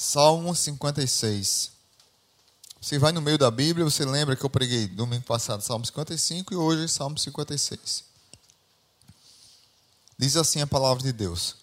[0.00, 1.72] Salmo 56.
[2.80, 6.54] Você vai no meio da Bíblia, você lembra que eu preguei domingo passado Salmo 55
[6.54, 8.02] e hoje Salmo 56.
[10.18, 11.54] Diz assim a palavra de Deus: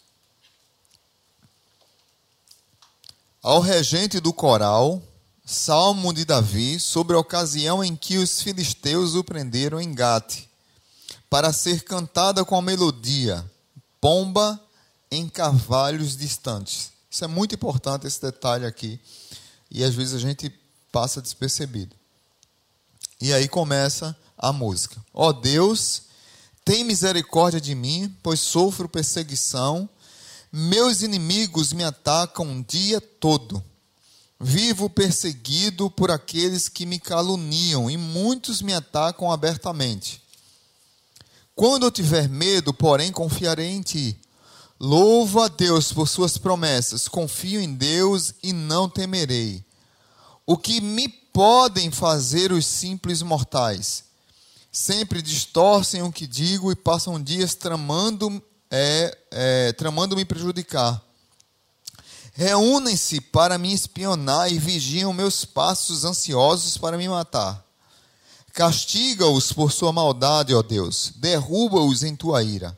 [3.42, 5.02] Ao regente do coral,
[5.44, 10.44] Salmo de Davi, sobre a ocasião em que os filisteus o prenderam em Gate,
[11.28, 13.44] para ser cantada com a melodia,
[14.00, 14.64] pomba
[15.10, 16.97] em carvalhos distantes.
[17.10, 19.00] Isso é muito importante, esse detalhe aqui.
[19.70, 20.50] E às vezes a gente
[20.92, 21.96] passa despercebido.
[23.20, 25.04] E aí começa a música.
[25.14, 26.04] Ó oh Deus,
[26.64, 29.90] tem misericórdia de mim, pois sofro perseguição.
[30.52, 33.64] Meus inimigos me atacam o dia todo.
[34.40, 40.22] Vivo perseguido por aqueles que me caluniam, e muitos me atacam abertamente.
[41.56, 44.20] Quando eu tiver medo, porém, confiarei em ti.
[44.80, 49.66] Louvo a Deus por suas promessas, confio em Deus e não temerei.
[50.46, 54.04] O que me podem fazer os simples mortais?
[54.72, 61.02] Sempre distorcem o que digo e passam dias tramando, é, é, tramando me prejudicar.
[62.34, 67.66] Reúnem-se para me espionar e vigiam meus passos ansiosos para me matar.
[68.54, 72.78] Castiga-os por sua maldade, ó Deus, derruba-os em tua ira.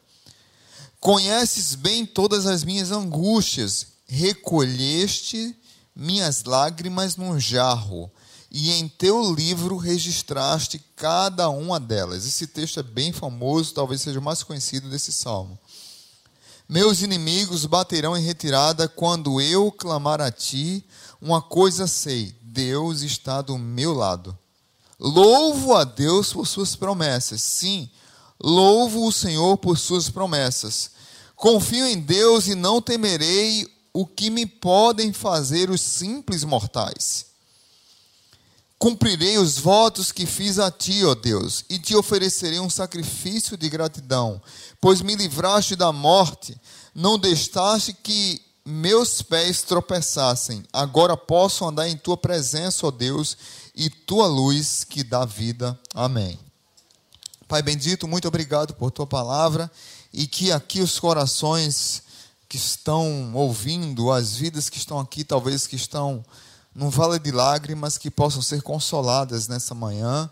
[1.00, 5.56] Conheces bem todas as minhas angústias, recolheste
[5.96, 8.12] minhas lágrimas num jarro,
[8.52, 12.26] e em teu livro registraste cada uma delas.
[12.26, 15.58] Esse texto é bem famoso, talvez seja o mais conhecido desse salmo.
[16.68, 20.86] Meus inimigos baterão em retirada quando eu clamar a ti.
[21.22, 24.38] Uma coisa sei: Deus está do meu lado.
[25.00, 27.42] Louvo a Deus por suas promessas.
[27.42, 27.90] Sim,
[28.42, 30.92] Louvo o Senhor por suas promessas.
[31.36, 37.26] Confio em Deus e não temerei o que me podem fazer os simples mortais.
[38.78, 43.68] Cumprirei os votos que fiz a ti, ó Deus, e te oferecerei um sacrifício de
[43.68, 44.42] gratidão,
[44.80, 46.58] pois me livraste da morte,
[46.96, 50.64] não deixaste que meus pés tropeçassem.
[50.72, 53.38] Agora posso andar em tua presença, ó Deus,
[53.76, 55.78] e tua luz que dá vida.
[55.94, 56.40] Amém.
[57.50, 59.72] Pai bendito, muito obrigado por tua palavra
[60.14, 62.04] e que aqui os corações
[62.48, 66.24] que estão ouvindo, as vidas que estão aqui, talvez que estão
[66.76, 70.30] num vale de lágrimas, que possam ser consoladas nessa manhã.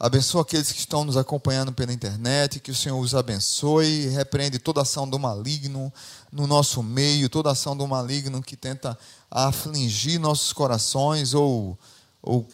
[0.00, 4.80] Abençoa aqueles que estão nos acompanhando pela internet, que o Senhor os abençoe, repreende toda
[4.80, 5.92] ação do maligno
[6.32, 8.98] no nosso meio, toda ação do maligno que tenta
[9.30, 11.78] afligir nossos corações ou,
[12.22, 12.48] ou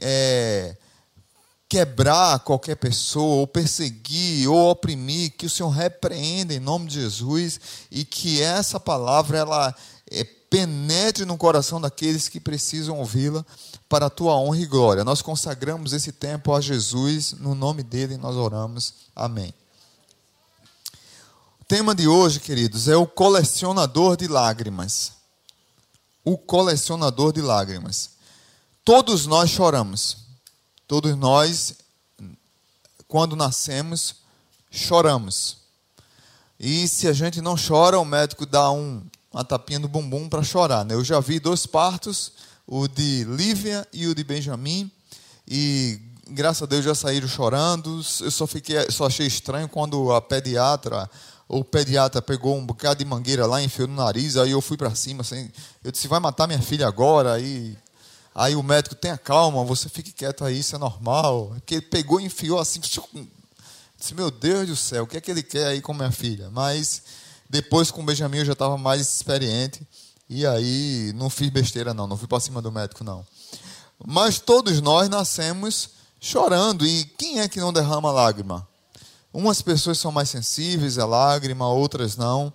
[0.00, 0.78] é,
[1.72, 7.58] quebrar qualquer pessoa, ou perseguir, ou oprimir, que o Senhor repreenda em nome de Jesus
[7.90, 9.74] e que essa palavra ela
[10.10, 13.42] é, penetre no coração daqueles que precisam ouvi-la
[13.88, 15.02] para a tua honra e glória.
[15.02, 18.92] Nós consagramos esse tempo a Jesus, no nome dele nós oramos.
[19.16, 19.54] Amém.
[21.58, 25.12] O tema de hoje, queridos, é o colecionador de lágrimas.
[26.22, 28.10] O colecionador de lágrimas.
[28.84, 30.21] Todos nós choramos.
[30.86, 31.74] Todos nós,
[33.08, 34.16] quando nascemos,
[34.70, 35.58] choramos.
[36.58, 40.42] E se a gente não chora, o médico dá um, uma tapinha no bumbum para
[40.42, 40.84] chorar.
[40.84, 40.94] Né?
[40.94, 42.32] Eu já vi dois partos,
[42.66, 44.90] o de Lívia e o de Benjamin,
[45.46, 48.00] e graças a Deus já saíram chorando.
[48.20, 51.10] Eu só fiquei, só achei estranho quando a pediatra
[51.52, 54.94] o pediatra pegou um bocado de mangueira lá, enfiou no nariz, aí eu fui para
[54.94, 55.50] cima, assim,
[55.84, 57.76] eu disse, vai matar minha filha agora, aí
[58.34, 61.52] Aí o médico, tenha calma, você fique quieto aí, isso é normal.
[61.54, 65.30] Porque ele pegou e enfiou assim, disse, meu Deus do céu, o que é que
[65.30, 66.50] ele quer aí com minha filha?
[66.50, 67.02] Mas
[67.48, 69.86] depois com o Benjamin eu já estava mais experiente.
[70.28, 73.26] E aí não fiz besteira não, não fui para cima do médico não.
[74.06, 76.86] Mas todos nós nascemos chorando.
[76.86, 78.66] E quem é que não derrama lágrima?
[79.32, 82.52] Umas pessoas são mais sensíveis à lágrima, outras não.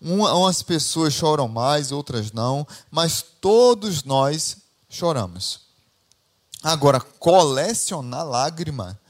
[0.00, 2.66] Umas pessoas choram mais, outras não.
[2.90, 4.56] Mas todos nós
[4.90, 5.60] choramos.
[6.62, 9.00] Agora, colecionar lágrima,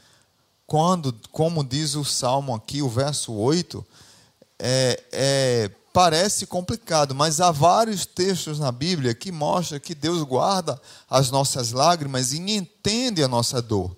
[0.64, 3.84] quando, como diz o Salmo aqui, o verso 8,
[4.56, 10.80] é, é, parece complicado, mas há vários textos na Bíblia que mostram que Deus guarda
[11.08, 13.96] as nossas lágrimas e entende a nossa dor.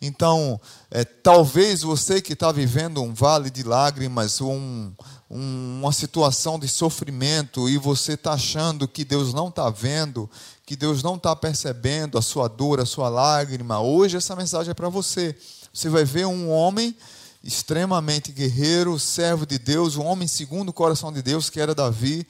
[0.00, 0.60] Então,
[0.90, 6.68] é, talvez você que está vivendo um vale de lágrimas, um, um, uma situação de
[6.68, 10.28] sofrimento, e você está achando que Deus não está vendo,
[10.66, 14.74] que Deus não está percebendo a sua dor, a sua lágrima, hoje essa mensagem é
[14.74, 15.34] para você.
[15.72, 16.94] Você vai ver um homem
[17.42, 22.26] extremamente guerreiro, servo de Deus, um homem segundo o coração de Deus, que era Davi,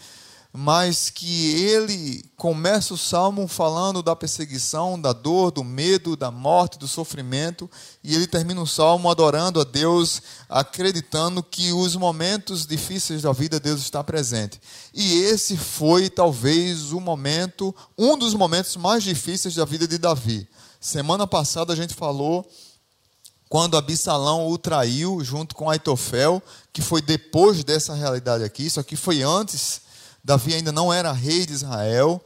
[0.53, 6.79] mas que ele começa o salmo falando da perseguição, da dor, do medo, da morte,
[6.79, 7.71] do sofrimento,
[8.05, 10.21] e ele termina o salmo adorando a Deus,
[10.51, 14.61] acreditando que os momentos difíceis da vida Deus está presente.
[14.93, 20.47] E esse foi talvez o momento, um dos momentos mais difíceis da vida de Davi.
[20.79, 22.47] Semana passada a gente falou
[23.49, 28.97] quando Absalão o traiu junto com Aitofel, que foi depois dessa realidade aqui, isso aqui
[28.97, 29.83] foi antes
[30.25, 32.23] Davi ainda não era rei de Israel.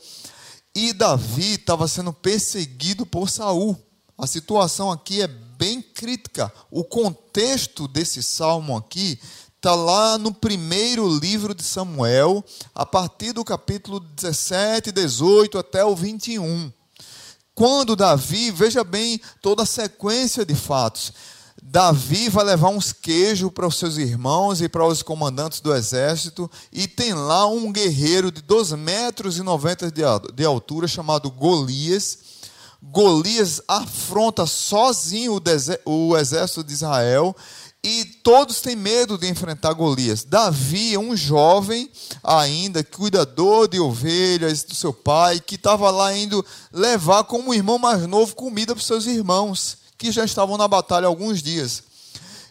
[0.74, 3.76] E Davi estava sendo perseguido por Saul.
[4.18, 6.52] A situação aqui é bem crítica.
[6.70, 9.18] O contexto desse salmo aqui
[9.56, 12.44] está lá no primeiro livro de Samuel,
[12.74, 16.70] a partir do capítulo 17, 18 até o 21.
[17.54, 21.12] Quando Davi, veja bem toda a sequência de fatos.
[21.68, 26.48] Davi vai levar uns queijos para os seus irmãos e para os comandantes do exército,
[26.72, 32.18] e tem lá um guerreiro de 12 metros e 90 de altura, chamado Golias.
[32.80, 35.42] Golias afronta sozinho
[35.84, 37.34] o exército de Israel,
[37.82, 40.22] e todos têm medo de enfrentar Golias.
[40.22, 41.90] Davi é um jovem
[42.22, 48.06] ainda, cuidador de ovelhas do seu pai, que estava lá indo levar como irmão mais
[48.06, 51.82] novo comida para os seus irmãos que já estavam na batalha há alguns dias.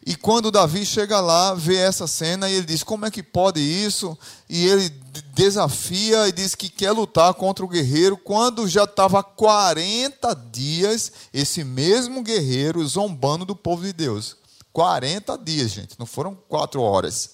[0.06, 3.60] E quando Davi chega lá, vê essa cena e ele diz: Como é que pode
[3.60, 4.16] isso?
[4.48, 4.90] E ele
[5.34, 11.64] desafia e diz que quer lutar contra o guerreiro, quando já estava 40 dias esse
[11.64, 14.38] mesmo guerreiro zombando do povo de Deus.
[14.72, 17.32] 40 dias, gente, não foram quatro horas.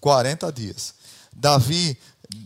[0.00, 0.94] 40 dias.
[1.32, 1.98] Davi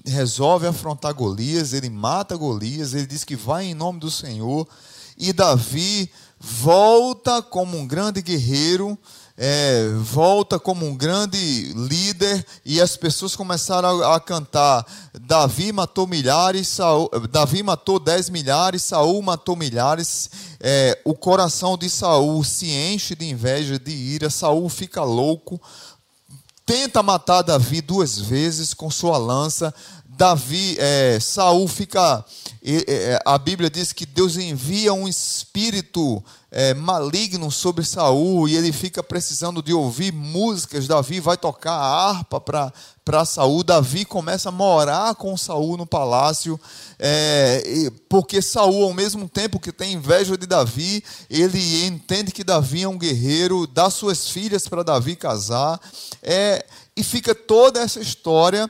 [0.07, 4.67] resolve afrontar Golias, ele mata Golias, ele diz que vai em nome do Senhor
[5.19, 8.97] e Davi volta como um grande guerreiro,
[9.37, 14.87] é, volta como um grande líder, e as pessoas começaram a, a cantar:
[15.21, 20.31] Davi matou milhares, Saul, Davi matou dez milhares, Saul matou milhares.
[20.61, 25.61] É, o coração de Saul se enche de inveja, de ira, Saul fica louco,
[26.67, 29.75] tenta matar Davi duas vezes com sua lança.
[30.05, 32.25] Davi, é, Saul fica
[32.65, 38.73] é, a Bíblia diz que Deus envia um espírito é, maligno sobre Saul e ele
[38.73, 40.89] fica precisando de ouvir músicas.
[40.89, 43.63] Davi vai tocar a harpa para Saul.
[43.63, 46.59] Davi começa a morar com Saul no palácio,
[46.99, 52.83] é, porque Saul, ao mesmo tempo que tem inveja de Davi, ele entende que Davi
[52.83, 55.79] é um guerreiro, dá suas filhas para Davi casar,
[56.23, 56.65] é,
[56.97, 58.69] e fica toda essa história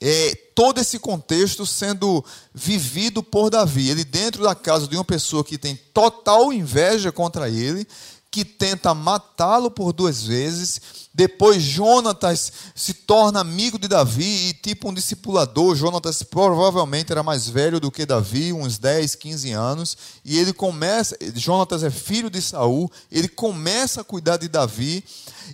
[0.00, 2.24] é, todo esse contexto sendo
[2.54, 3.90] vivido por Davi.
[3.90, 7.86] Ele dentro da casa de uma pessoa que tem total inveja contra ele,
[8.30, 10.80] que tenta matá-lo por duas vezes.
[11.20, 15.76] Depois Jonatas se torna amigo de Davi e tipo um discipulador.
[15.76, 21.14] Jonatas provavelmente era mais velho do que Davi, uns 10, 15 anos, e ele começa,
[21.34, 25.04] Jonatas é filho de Saul, ele começa a cuidar de Davi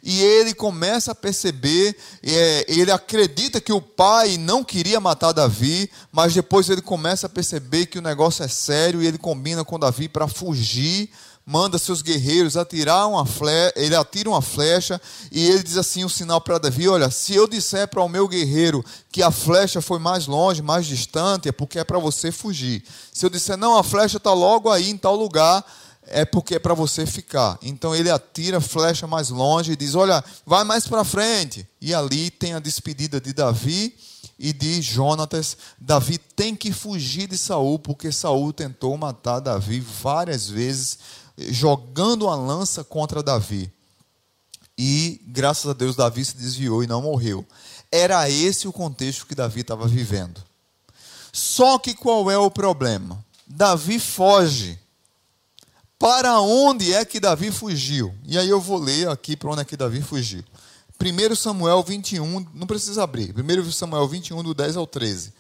[0.04, 5.90] e ele começa a perceber, é, ele acredita que o pai não queria matar Davi,
[6.12, 9.80] mas depois ele começa a perceber que o negócio é sério e ele combina com
[9.80, 11.10] Davi para fugir,
[11.46, 15.00] manda seus guerreiros atirar uma flecha, ele atira uma flecha
[15.30, 18.26] e ele diz assim um sinal para Davi, olha, se eu disser para o meu
[18.26, 22.82] guerreiro que a flecha foi mais longe, mais distante, é porque é para você fugir.
[23.12, 25.64] Se eu disser não, a flecha está logo aí em tal lugar,
[26.08, 27.58] é porque é para você ficar.
[27.62, 31.66] Então ele atira a flecha mais longe e diz: Olha, vai mais para frente.
[31.80, 33.94] E ali tem a despedida de Davi
[34.38, 35.56] e de Jonatas.
[35.78, 40.98] Davi tem que fugir de Saul, porque Saul tentou matar Davi várias vezes,
[41.38, 43.70] jogando a lança contra Davi.
[44.78, 47.46] E graças a Deus Davi se desviou e não morreu.
[47.90, 50.42] Era esse o contexto que Davi estava vivendo.
[51.32, 53.24] Só que qual é o problema?
[53.46, 54.78] Davi foge
[55.98, 58.14] para onde é que Davi fugiu?
[58.26, 60.44] E aí eu vou ler aqui para onde é que Davi fugiu.
[61.00, 63.34] 1 Samuel 21, não precisa abrir.
[63.36, 65.32] 1 Samuel 21, do 10 ao 13.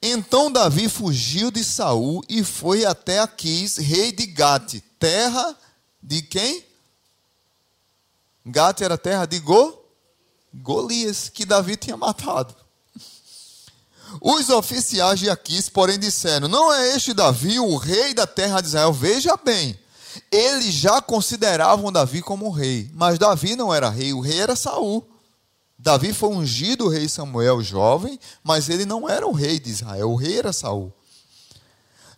[0.00, 5.56] Então Davi fugiu de Saul e foi até Aquis, rei de Gate, terra
[6.02, 6.64] de quem?
[8.46, 9.76] Gate era terra de Go?
[10.54, 12.54] Golias, que Davi tinha matado.
[14.20, 18.68] Os oficiais de Aquis, porém, disseram: Não é este Davi o rei da terra de
[18.68, 18.92] Israel?
[18.92, 19.78] Veja bem,
[20.30, 25.06] eles já consideravam Davi como rei, mas Davi não era rei, o rei era Saul.
[25.78, 30.16] Davi foi ungido rei Samuel jovem, mas ele não era o rei de Israel, o
[30.16, 30.92] rei era Saul.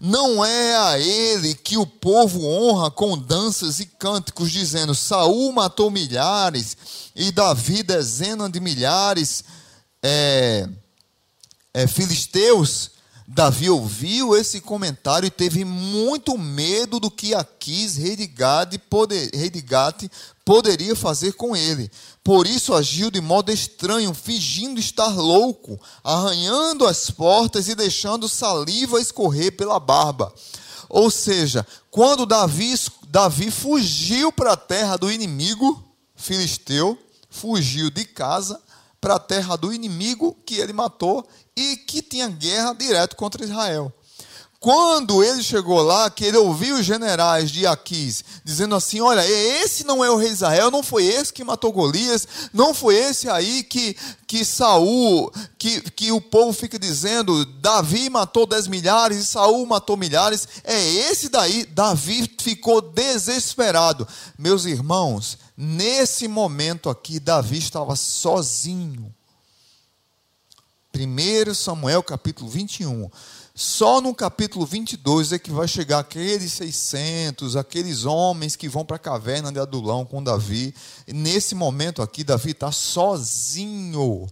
[0.01, 5.91] Não é a ele que o povo honra com danças e cânticos, dizendo: Saul matou
[5.91, 6.75] milhares
[7.15, 9.45] e Davi dezenas de milhares
[10.03, 10.67] é,
[11.75, 12.93] é, filisteus,
[13.33, 19.31] Davi ouviu esse comentário e teve muito medo do que Aquis, rei de, Gade, poder,
[19.33, 19.65] rei de
[20.45, 21.89] poderia fazer com ele.
[22.25, 29.01] Por isso agiu de modo estranho, fingindo estar louco, arranhando as portas e deixando saliva
[29.01, 30.35] escorrer pela barba.
[30.89, 32.75] Ou seja, quando Davi,
[33.09, 35.81] Davi fugiu para a terra do inimigo
[36.17, 36.99] filisteu,
[37.31, 38.61] fugiu de casa
[39.01, 41.27] para a terra do inimigo que ele matou
[41.57, 43.93] e que tinha guerra direto contra Israel.
[44.61, 49.85] Quando ele chegou lá, que ele ouviu os generais de Aquis dizendo assim: Olha, esse
[49.85, 53.63] não é o rei Israel, não foi esse que matou Golias, não foi esse aí
[53.63, 59.65] que, que Saul, que, que o povo fica dizendo: Davi matou dez milhares e Saul
[59.65, 60.47] matou milhares.
[60.63, 61.65] É esse daí.
[61.65, 64.07] Davi ficou desesperado.
[64.39, 69.15] Meus irmãos, nesse momento aqui, Davi estava sozinho.
[70.95, 73.11] 1 Samuel capítulo 21.
[73.55, 78.97] Só no capítulo 22 é que vai chegar aqueles 600, aqueles homens que vão para
[78.97, 80.75] a caverna de Adulão com Davi.
[81.07, 84.27] E nesse momento aqui, Davi está sozinho.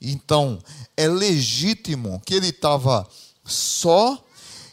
[0.00, 0.62] Então,
[0.96, 3.08] é legítimo que ele estava
[3.44, 4.24] só,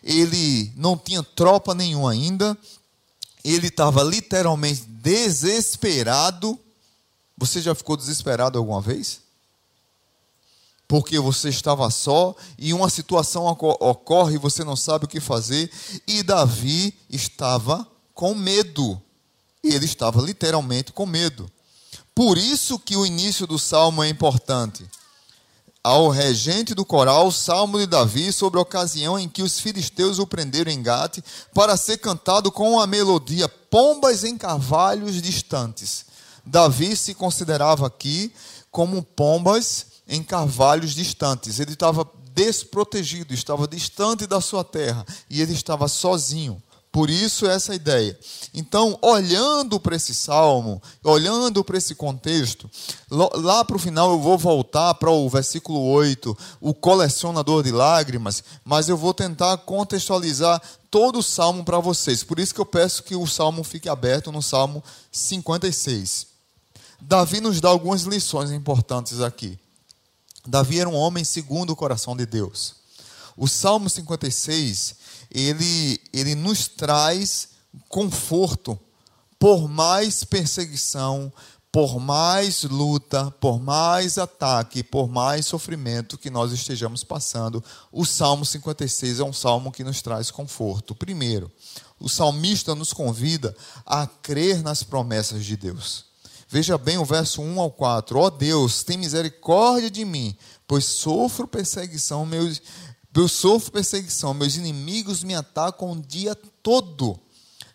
[0.03, 2.55] ele não tinha tropa nenhuma ainda,
[3.43, 6.59] ele estava literalmente desesperado.
[7.37, 9.23] Você já ficou desesperado alguma vez?
[10.87, 15.71] porque você estava só e uma situação ocorre e você não sabe o que fazer.
[16.07, 19.01] E Davi estava com medo.
[19.63, 21.51] Ele estava literalmente com medo.
[22.13, 24.87] Por isso que o início do salmo é importante.
[25.85, 30.25] Ao regente do coral, salmo de Davi sobre a ocasião em que os filisteus o
[30.25, 31.19] prenderam em Gate,
[31.53, 36.07] para ser cantado com a melodia Pombas em carvalhos distantes.
[36.43, 38.33] Davi se considerava aqui
[38.71, 41.59] como pombas em carvalhos distantes.
[41.59, 46.59] Ele estava desprotegido, estava distante da sua terra e ele estava sozinho.
[46.95, 48.17] Por isso essa ideia.
[48.53, 52.71] Então, olhando para esse salmo, olhando para esse contexto,
[53.11, 58.41] lá para o final eu vou voltar para o versículo 8, o colecionador de lágrimas,
[58.63, 62.23] mas eu vou tentar contextualizar todo o salmo para vocês.
[62.23, 66.27] Por isso que eu peço que o salmo fique aberto no salmo 56.
[67.01, 69.59] Davi nos dá algumas lições importantes aqui.
[70.47, 72.85] Davi era um homem segundo o coração de Deus.
[73.37, 74.95] O Salmo 56,
[75.31, 77.49] ele, ele nos traz
[77.89, 78.79] conforto
[79.37, 81.31] por mais perseguição,
[81.71, 88.45] por mais luta, por mais ataque, por mais sofrimento que nós estejamos passando, o Salmo
[88.45, 90.95] 56 é um salmo que nos traz conforto.
[90.95, 91.51] Primeiro,
[91.99, 93.53] o salmista nos convida
[93.85, 96.05] a crer nas promessas de Deus.
[96.47, 98.19] Veja bem o verso 1 ao 4.
[98.19, 100.33] Ó oh Deus, tem misericórdia de mim,
[100.65, 102.61] pois sofro perseguição, meus,
[103.21, 107.19] eu sofro perseguição, meus inimigos me atacam o dia todo.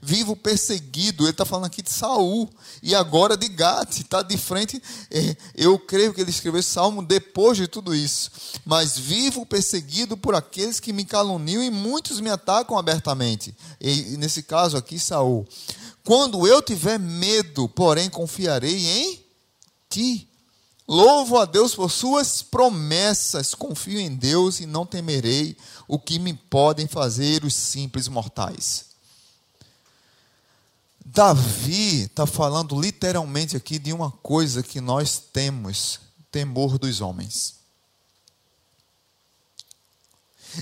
[0.03, 2.49] Vivo perseguido, ele está falando aqui de Saul,
[2.83, 4.83] e agora de Gate, está de frente.
[5.11, 8.31] É, eu creio que ele escreveu esse salmo depois de tudo isso.
[8.65, 13.55] Mas vivo perseguido por aqueles que me caluniam, e muitos me atacam abertamente.
[13.79, 15.47] E nesse caso aqui, Saul.
[16.03, 19.23] Quando eu tiver medo, porém confiarei em
[19.91, 20.30] ti.
[20.91, 25.57] Louvo a Deus por suas promessas, confio em Deus e não temerei
[25.87, 28.87] o que me podem fazer os simples mortais.
[31.07, 37.55] Davi está falando literalmente aqui de uma coisa que nós temos: temor dos homens.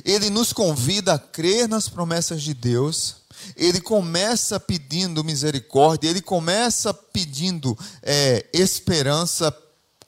[0.05, 3.17] Ele nos convida a crer nas promessas de Deus,
[3.57, 9.51] ele começa pedindo misericórdia, ele começa pedindo é, esperança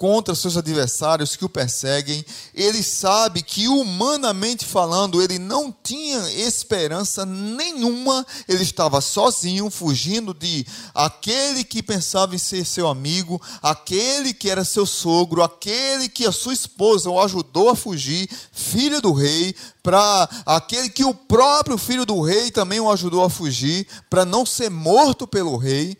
[0.01, 2.25] contra seus adversários que o perseguem.
[2.55, 8.27] Ele sabe que, humanamente falando, ele não tinha esperança nenhuma.
[8.49, 14.65] Ele estava sozinho, fugindo de aquele que pensava em ser seu amigo, aquele que era
[14.65, 20.31] seu sogro, aquele que a sua esposa o ajudou a fugir, filho do rei, para
[20.47, 24.71] aquele que o próprio filho do rei também o ajudou a fugir, para não ser
[24.71, 25.95] morto pelo rei.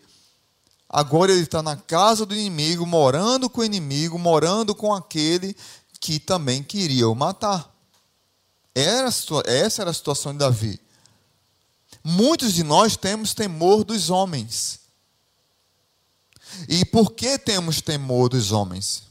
[0.93, 5.55] Agora ele está na casa do inimigo, morando com o inimigo, morando com aquele
[6.01, 7.73] que também queria o matar.
[8.75, 9.07] Era,
[9.45, 10.77] essa era a situação de Davi.
[12.03, 14.81] Muitos de nós temos temor dos homens.
[16.67, 19.03] E por que temos temor dos homens?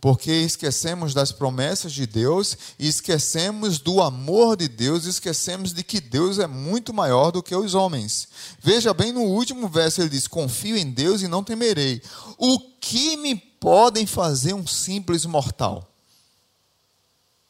[0.00, 6.38] Porque esquecemos das promessas de Deus, esquecemos do amor de Deus, esquecemos de que Deus
[6.38, 8.28] é muito maior do que os homens.
[8.60, 12.00] Veja bem, no último verso ele diz: Confio em Deus e não temerei.
[12.38, 15.86] O que me podem fazer um simples mortal?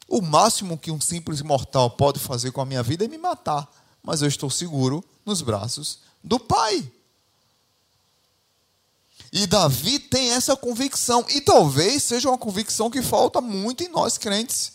[0.09, 3.71] O máximo que um simples mortal pode fazer com a minha vida é me matar,
[4.03, 6.91] mas eu estou seguro nos braços do Pai.
[9.33, 14.19] E Davi tem essa convicção, e talvez seja uma convicção que falta muito em nós
[14.19, 14.73] crentes.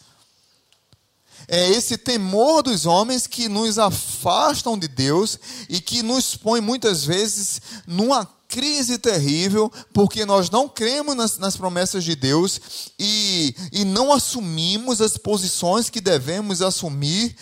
[1.47, 5.37] É esse temor dos homens que nos afastam de Deus
[5.69, 11.57] e que nos põe muitas vezes numa crise terrível, porque nós não cremos nas, nas
[11.57, 12.59] promessas de Deus
[12.97, 17.35] e, e não assumimos as posições que devemos assumir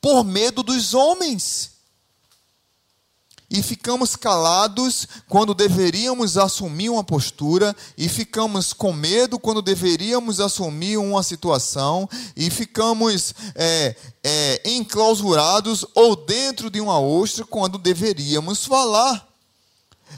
[0.00, 1.79] por medo dos homens
[3.50, 10.96] e ficamos calados quando deveríamos assumir uma postura, e ficamos com medo quando deveríamos assumir
[10.96, 19.26] uma situação, e ficamos é, é, enclausurados ou dentro de uma ostra quando deveríamos falar.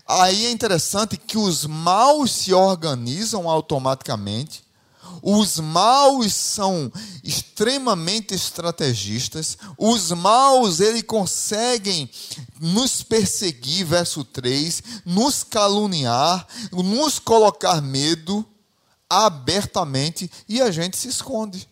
[0.07, 4.62] Aí é interessante que os maus se organizam automaticamente
[5.21, 6.92] os maus são
[7.23, 9.59] extremamente estrategistas.
[9.76, 12.09] Os maus, eles conseguem
[12.61, 18.47] nos perseguir, verso 3, nos caluniar, nos colocar medo
[19.09, 21.69] abertamente e a gente se esconde.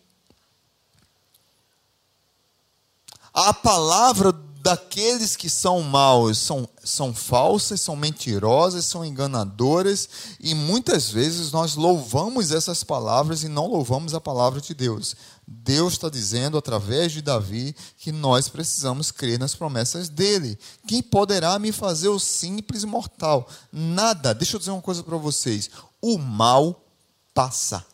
[3.33, 4.31] A palavra
[4.61, 10.07] daqueles que são maus são, são falsas, são mentirosas, são enganadoras,
[10.39, 15.15] e muitas vezes nós louvamos essas palavras e não louvamos a palavra de Deus.
[15.47, 20.57] Deus está dizendo através de Davi que nós precisamos crer nas promessas dele.
[20.87, 23.49] Quem poderá me fazer o simples mortal?
[23.71, 24.33] Nada.
[24.33, 25.69] Deixa eu dizer uma coisa para vocês:
[26.01, 26.85] o mal
[27.33, 27.85] passa.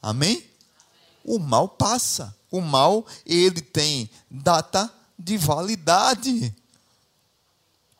[0.00, 0.44] Amém?
[1.24, 2.34] O mal passa.
[2.50, 6.54] O mal, ele tem data de validade.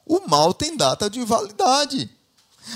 [0.07, 2.11] O mal tem data de validade.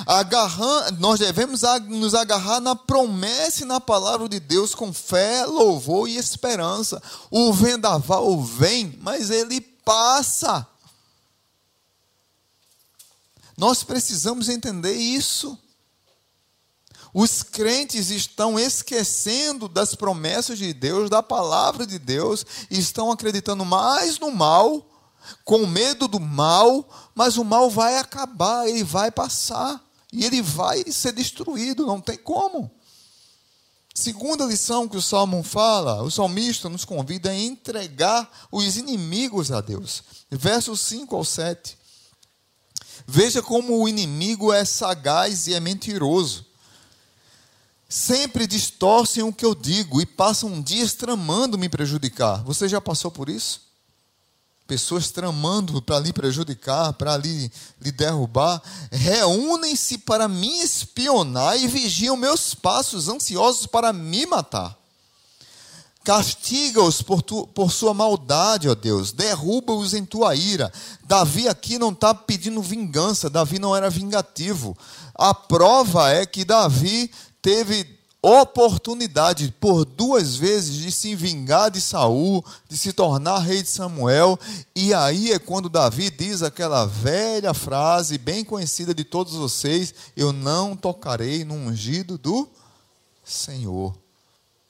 [0.07, 6.09] Agarram, nós devemos nos agarrar na promessa e na palavra de Deus com fé, louvor
[6.09, 7.03] e esperança.
[7.31, 10.67] O vendaval vem, mas ele passa.
[13.57, 15.59] Nós precisamos entender isso.
[17.13, 23.65] Os crentes estão esquecendo das promessas de Deus, da palavra de Deus, e estão acreditando
[23.65, 24.87] mais no mal,
[25.45, 30.85] com medo do mal, mas o mal vai acabar, ele vai passar, e ele vai
[30.91, 32.71] ser destruído, não tem como.
[33.95, 39.61] Segunda lição que o Salmo fala, o salmista nos convida a entregar os inimigos a
[39.61, 40.05] Deus.
[40.31, 41.77] Versos 5 ao 7.
[43.07, 46.48] Veja como o inimigo é sagaz e é mentiroso
[47.89, 52.43] sempre distorcem o que eu digo e passam dias tramando me prejudicar.
[52.45, 53.67] Você já passou por isso?
[54.67, 62.19] Pessoas tramando para lhe prejudicar, para lhe, lhe derrubar, reúnem-se para me espionar e vigiam
[62.19, 64.77] meus passos, ansiosos para me matar.
[66.05, 69.13] Castiga-os por, por sua maldade, ó Deus.
[69.13, 70.73] Derruba-os em tua ira.
[71.05, 73.29] Davi aqui não está pedindo vingança.
[73.29, 74.75] Davi não era vingativo.
[75.15, 82.45] A prova é que Davi teve oportunidade por duas vezes de se vingar de Saul,
[82.69, 84.39] de se tornar rei de Samuel,
[84.75, 90.33] e aí é quando Davi diz aquela velha frase bem conhecida de todos vocês: eu
[90.33, 92.49] não tocarei no ungido do
[93.25, 93.97] Senhor.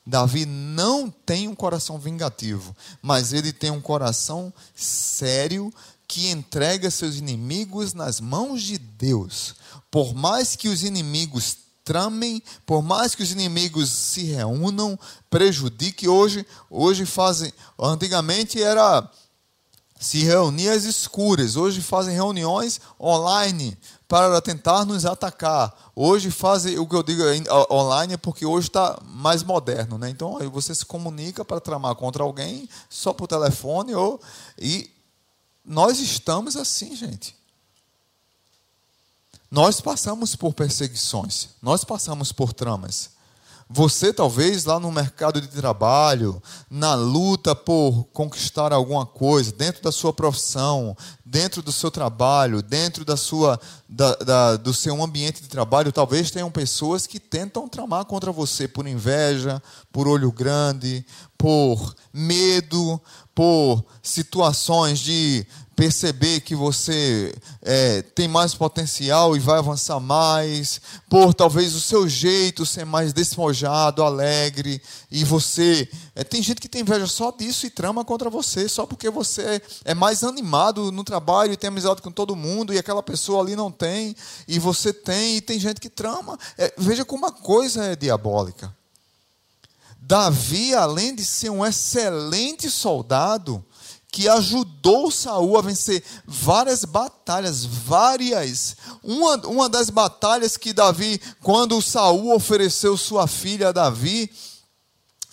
[0.06, 5.72] Davi não tem um coração vingativo, mas ele tem um coração sério
[6.06, 9.54] que entrega seus inimigos nas mãos de Deus.
[9.90, 14.98] Por mais que os inimigos tramem, por mais que os inimigos se reúnam,
[15.30, 16.06] prejudiquem.
[16.06, 17.50] Hoje, hoje fazem.
[17.80, 19.10] Antigamente era
[19.98, 21.56] se reunir às escuras.
[21.56, 23.74] Hoje fazem reuniões online
[24.06, 25.74] para tentar nos atacar.
[25.96, 27.22] Hoje fazem o que eu digo
[27.70, 30.10] online é porque hoje está mais moderno, né?
[30.10, 34.20] Então você se comunica para tramar contra alguém só por telefone ou
[34.58, 34.90] e
[35.64, 37.34] nós estamos assim, gente.
[39.50, 43.10] Nós passamos por perseguições, nós passamos por tramas.
[43.70, 49.92] Você, talvez, lá no mercado de trabalho, na luta por conquistar alguma coisa, dentro da
[49.92, 55.48] sua profissão, dentro do seu trabalho, dentro da sua, da, da, do seu ambiente de
[55.48, 61.04] trabalho, talvez tenham pessoas que tentam tramar contra você por inveja, por olho grande,
[61.36, 62.98] por medo,
[63.34, 65.46] por situações de
[65.78, 72.08] perceber que você é, tem mais potencial e vai avançar mais, por talvez o seu
[72.08, 75.88] jeito ser mais despojado, alegre, e você.
[76.16, 79.62] É, tem gente que tem inveja só disso e trama contra você, só porque você
[79.84, 83.54] é mais animado no trabalho e tem amizade com todo mundo, e aquela pessoa ali
[83.54, 84.16] não tem,
[84.48, 86.36] e você tem, e tem gente que trama.
[86.58, 88.76] É, veja como a coisa é diabólica.
[90.00, 93.64] Davi, além de ser um excelente soldado,
[94.10, 98.76] que ajudou Saul a vencer várias batalhas, várias.
[99.02, 104.30] Uma, uma das batalhas que Davi, quando Saul ofereceu sua filha a Davi,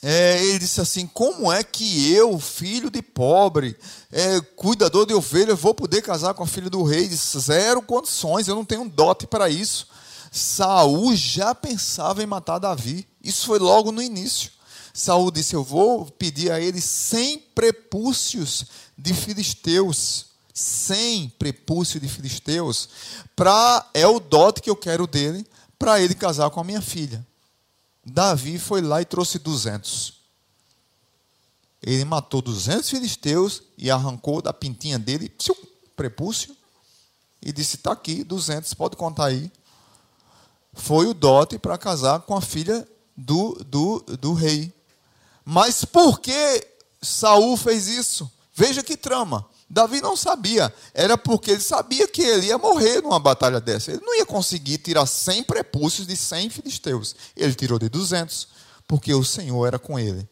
[0.04, 3.76] é, ele disse assim: Como é que eu, filho de pobre,
[4.12, 7.10] é, cuidador de ovelhas, vou poder casar com a filha do rei?
[7.10, 9.88] Zero condições, eu não tenho dote para isso.
[10.32, 13.08] Saul já pensava em matar Davi.
[13.24, 14.52] Isso foi logo no início.
[14.96, 18.66] Saul disse: Eu vou pedir a ele cem prepúcios
[18.98, 20.28] de filisteus.
[20.54, 22.88] Cem prepúcios de filisteus.
[23.36, 25.46] Pra, é o dote que eu quero dele
[25.78, 27.28] para ele casar com a minha filha.
[28.06, 30.14] Davi foi lá e trouxe duzentos.
[31.84, 35.58] Ele matou duzentos filisteus e arrancou da pintinha dele, psiu,
[35.94, 36.56] prepúcio,
[37.42, 39.52] e disse: Está aqui, duzentos, pode contar aí.
[40.74, 44.74] Foi o dote para casar com a filha do, do, do rei.
[45.46, 46.68] Mas por que
[47.02, 48.30] Saul fez isso?
[48.56, 49.46] Veja que trama.
[49.70, 50.74] Davi não sabia.
[50.94, 53.92] Era porque ele sabia que ele ia morrer numa batalha dessa.
[53.92, 57.16] Ele não ia conseguir tirar 100 prepúcios de 100 filisteus.
[57.36, 58.48] Ele tirou de 200,
[58.88, 60.28] porque o Senhor era com ele.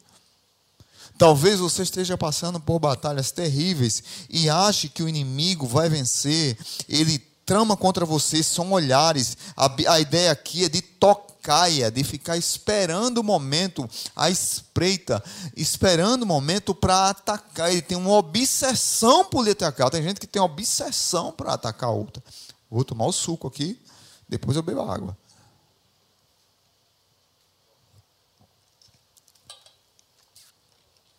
[1.17, 6.57] Talvez você esteja passando por batalhas terríveis e ache que o inimigo vai vencer.
[6.89, 9.37] Ele trama contra você, são olhares.
[9.55, 15.21] A, a ideia aqui é de tocar caia, de ficar esperando o momento, a espreita,
[15.55, 17.69] esperando o momento para atacar.
[17.69, 19.91] Ele tem uma obsessão por lhe atacar.
[19.91, 22.23] Tem gente que tem obsessão para atacar a outra.
[22.71, 23.79] Vou tomar o suco aqui,
[24.27, 25.15] depois eu bebo água.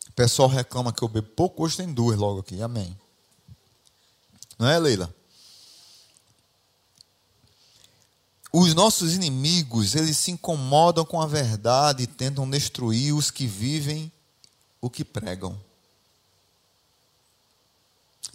[0.09, 2.63] O pessoal reclama que eu bebo pouco, hoje tem duas logo aqui.
[2.63, 2.99] Amém.
[4.59, 5.15] Não é, Leila?
[8.57, 14.13] Os nossos inimigos, eles se incomodam com a verdade e tentam destruir os que vivem
[14.81, 15.61] o que pregam.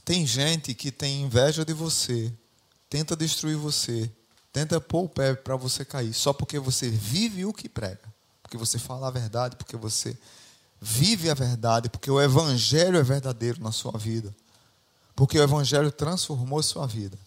[0.03, 2.33] Tem gente que tem inveja de você,
[2.89, 4.11] tenta destruir você,
[4.51, 8.57] tenta pôr o pé para você cair, só porque você vive o que prega, porque
[8.57, 10.17] você fala a verdade, porque você
[10.81, 14.35] vive a verdade, porque o evangelho é verdadeiro na sua vida,
[15.15, 17.17] porque o evangelho transformou sua vida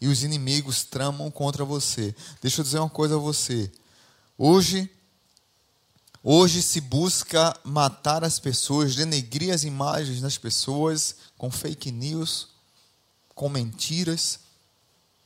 [0.00, 2.14] e os inimigos tramam contra você.
[2.40, 3.70] Deixa eu dizer uma coisa a você.
[4.36, 4.90] Hoje,
[6.22, 12.48] hoje se busca matar as pessoas, denegrir as imagens das pessoas com fake news,
[13.34, 14.40] com mentiras.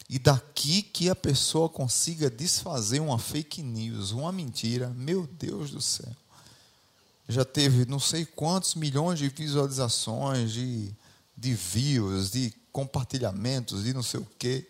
[0.09, 5.81] E daqui que a pessoa consiga desfazer uma fake news, uma mentira, meu Deus do
[5.81, 6.11] céu.
[7.29, 10.93] Já teve não sei quantos milhões de visualizações, de,
[11.37, 14.67] de views, de compartilhamentos e não sei o quê.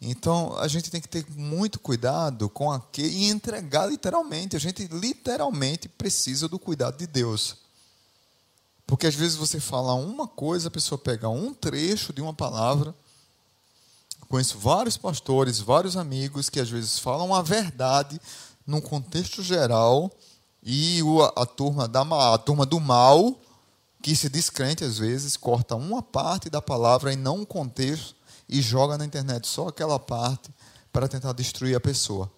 [0.00, 4.56] Então a gente tem que ter muito cuidado com aquele e entregar literalmente.
[4.56, 7.56] A gente literalmente precisa do cuidado de Deus.
[8.86, 12.94] Porque às vezes você fala uma coisa, a pessoa pega um trecho de uma palavra.
[14.28, 18.20] Conheço vários pastores, vários amigos que às vezes falam a verdade
[18.66, 20.10] num contexto geral
[20.62, 21.00] e
[21.36, 22.02] a, turma da
[22.34, 23.40] a turma do mal
[24.06, 28.14] que se descrente às vezes, corta uma parte da palavra e não um contexto
[28.48, 30.48] e joga na internet só aquela parte
[30.92, 32.30] para tentar destruir a pessoa.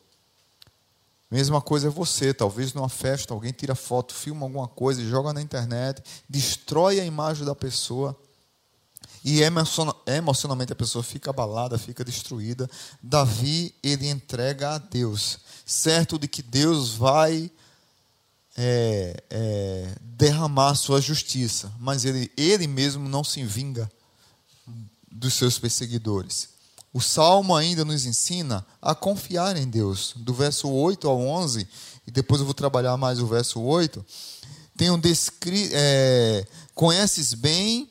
[1.30, 5.30] Mesma coisa é você, talvez numa festa alguém tira foto, filma alguma coisa e joga
[5.34, 8.18] na internet, destrói a imagem da pessoa
[9.22, 12.66] e emocionalmente a pessoa fica abalada, fica destruída.
[13.02, 17.52] Davi, ele entrega a Deus, certo de que Deus vai
[18.60, 23.88] é, é, derramar sua justiça, mas ele, ele mesmo não se vinga
[25.10, 26.48] dos seus perseguidores.
[26.92, 30.12] O salmo ainda nos ensina a confiar em Deus.
[30.16, 31.68] Do verso 8 ao 11,
[32.04, 34.04] e depois eu vou trabalhar mais o verso 8,
[34.76, 36.44] tem um descri é,
[36.74, 37.88] conheces bem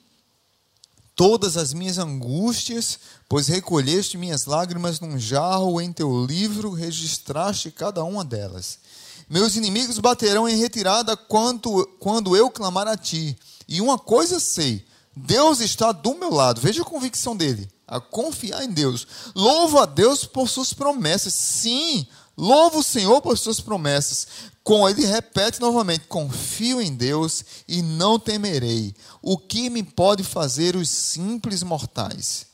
[1.15, 8.03] todas as minhas angústias, pois recolheste minhas lágrimas num jarro, em teu livro registraste cada
[8.03, 8.79] uma delas.
[9.29, 13.37] Meus inimigos baterão em retirada quando, quando eu clamar a ti.
[13.67, 16.61] E uma coisa sei: Deus está do meu lado.
[16.61, 17.69] Veja a convicção dele.
[17.85, 19.05] A confiar em Deus.
[19.35, 21.33] Louvo a Deus por suas promessas.
[21.33, 24.27] Sim, louvo o Senhor por suas promessas.
[24.63, 28.95] Com ele repete novamente: confio em Deus e não temerei.
[29.21, 32.46] O que me pode fazer os simples mortais?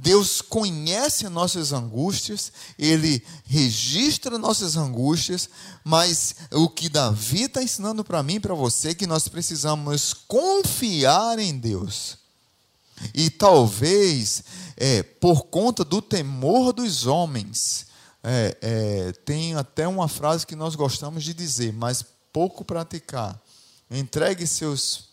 [0.00, 5.48] Deus conhece nossas angústias, Ele registra nossas angústias,
[5.82, 10.14] mas o que Davi está ensinando para mim e para você é que nós precisamos
[10.14, 12.18] confiar em Deus.
[13.14, 14.44] E talvez,
[14.76, 17.86] é, por conta do temor dos homens,
[18.22, 23.40] é, é, tem até uma frase que nós gostamos de dizer, mas pouco praticar.
[23.90, 25.07] Entregue seus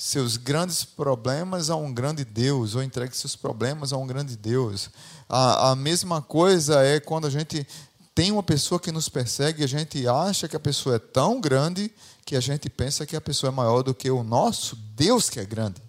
[0.00, 4.88] seus grandes problemas a um grande Deus, ou entregue seus problemas a um grande Deus.
[5.28, 7.66] A, a mesma coisa é quando a gente
[8.14, 11.92] tem uma pessoa que nos persegue, a gente acha que a pessoa é tão grande
[12.24, 15.38] que a gente pensa que a pessoa é maior do que o nosso Deus que
[15.38, 15.82] é grande.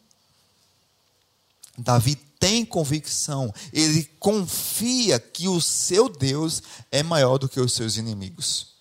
[1.77, 7.95] Davi tem convicção, ele confia que o seu Deus é maior do que os seus
[7.95, 8.73] inimigos.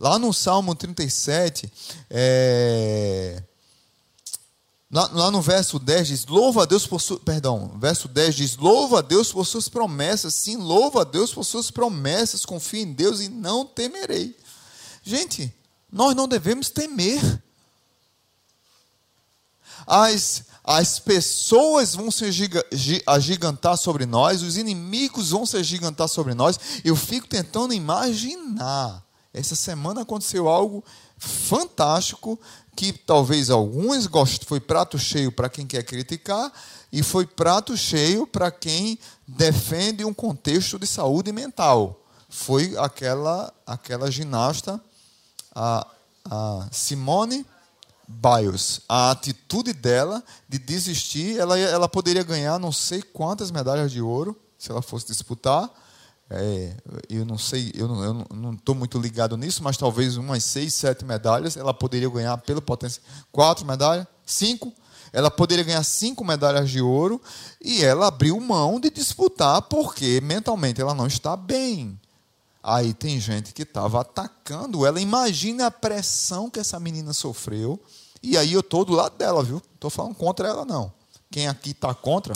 [0.00, 1.70] Lá no Salmo 37,
[2.08, 3.42] é,
[4.90, 7.20] Lá, lá, no verso 10 diz: louva a Deus por suas.
[7.20, 10.34] Perdão, verso 10 diz: louva a Deus por suas promessas.
[10.34, 12.46] Sim, louva a Deus por suas promessas.
[12.46, 14.34] Confie em Deus e não temerei.
[15.02, 15.52] Gente,
[15.92, 17.20] nós não devemos temer.
[19.86, 22.24] As, as pessoas vão se
[23.06, 26.58] agigantar sobre nós, os inimigos vão se agigantar sobre nós.
[26.82, 29.02] Eu fico tentando imaginar.
[29.32, 30.82] Essa semana aconteceu algo
[31.18, 32.38] fantástico
[32.74, 36.52] que talvez alguns gostem, foi prato cheio para quem quer criticar
[36.92, 42.00] e foi prato cheio para quem defende um contexto de saúde mental.
[42.28, 44.80] Foi aquela aquela ginasta
[45.54, 45.86] a,
[46.24, 47.44] a Simone
[48.06, 48.80] Biles.
[48.88, 54.38] A atitude dela de desistir, ela, ela poderia ganhar não sei quantas medalhas de ouro
[54.56, 55.70] se ela fosse disputar
[56.30, 56.76] é,
[57.08, 61.56] eu não sei, eu não estou muito ligado nisso, mas talvez umas seis, sete medalhas
[61.56, 63.04] ela poderia ganhar pelo potencial.
[63.32, 64.06] Quatro medalhas?
[64.26, 64.72] Cinco?
[65.10, 67.20] Ela poderia ganhar cinco medalhas de ouro
[67.62, 71.98] e ela abriu mão de disputar porque mentalmente ela não está bem.
[72.62, 75.00] Aí tem gente que estava atacando ela.
[75.00, 77.80] Imagina a pressão que essa menina sofreu.
[78.22, 79.62] E aí eu estou do lado dela, viu?
[79.74, 80.92] Estou falando contra ela, não.
[81.30, 82.34] Quem aqui está contra?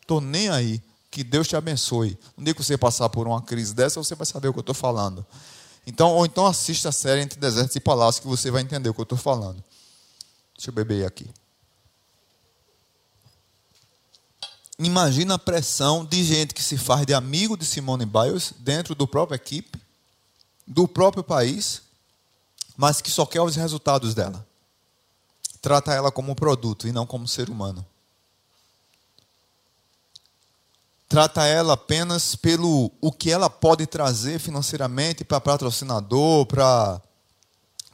[0.00, 0.80] Estou nem aí.
[1.16, 2.18] Que Deus te abençoe.
[2.36, 4.60] Um dia que você passar por uma crise dessa, você vai saber o que eu
[4.60, 5.24] estou falando.
[5.86, 8.92] Então, ou então assista a série Entre Desertos e Palácios, que você vai entender o
[8.92, 9.64] que eu estou falando.
[10.54, 11.26] Deixa eu beber aqui.
[14.78, 19.08] Imagina a pressão de gente que se faz de amigo de Simone Biles dentro do
[19.08, 19.80] próprio equipe,
[20.66, 21.80] do próprio país,
[22.76, 24.46] mas que só quer os resultados dela.
[25.62, 27.86] Trata ela como um produto e não como ser humano.
[31.16, 37.00] Trata ela apenas pelo o que ela pode trazer financeiramente para patrocinador, para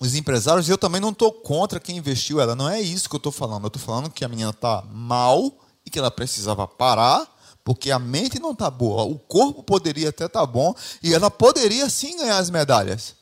[0.00, 0.68] os empresários.
[0.68, 2.56] Eu também não estou contra quem investiu ela.
[2.56, 3.62] Não é isso que eu estou falando.
[3.62, 5.56] Eu estou falando que a menina está mal
[5.86, 7.24] e que ela precisava parar,
[7.62, 9.04] porque a mente não está boa.
[9.04, 13.14] O corpo poderia até estar tá bom e ela poderia sim ganhar as medalhas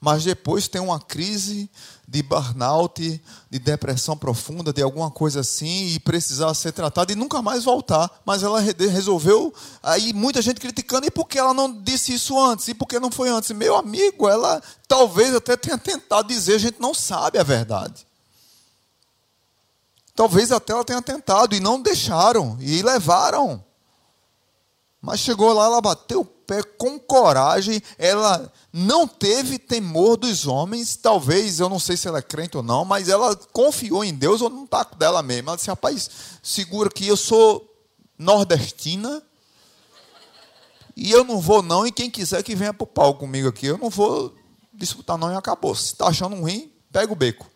[0.00, 1.68] mas depois tem uma crise
[2.06, 7.42] de burnout, de depressão profunda, de alguma coisa assim, e precisar ser tratada e nunca
[7.42, 8.10] mais voltar.
[8.24, 12.68] Mas ela resolveu, aí muita gente criticando, e por que ela não disse isso antes?
[12.68, 13.50] E por que não foi antes?
[13.50, 18.06] Meu amigo, ela talvez até tenha tentado dizer, a gente não sabe a verdade.
[20.14, 23.64] Talvez até ela tenha tentado, e não deixaram, e levaram.
[25.02, 31.60] Mas chegou lá, ela bateu pé com coragem, ela não teve temor dos homens, talvez,
[31.60, 34.48] eu não sei se ela é crente ou não, mas ela confiou em Deus ou
[34.48, 35.50] no taco dela mesma.
[35.50, 36.10] Ela disse, rapaz,
[36.42, 37.70] segura que eu sou
[38.18, 39.22] nordestina
[40.96, 43.66] e eu não vou não, e quem quiser que venha para o pau comigo aqui,
[43.66, 44.34] eu não vou
[44.72, 45.74] disputar não e acabou.
[45.74, 47.46] Se está achando ruim, pega o beco.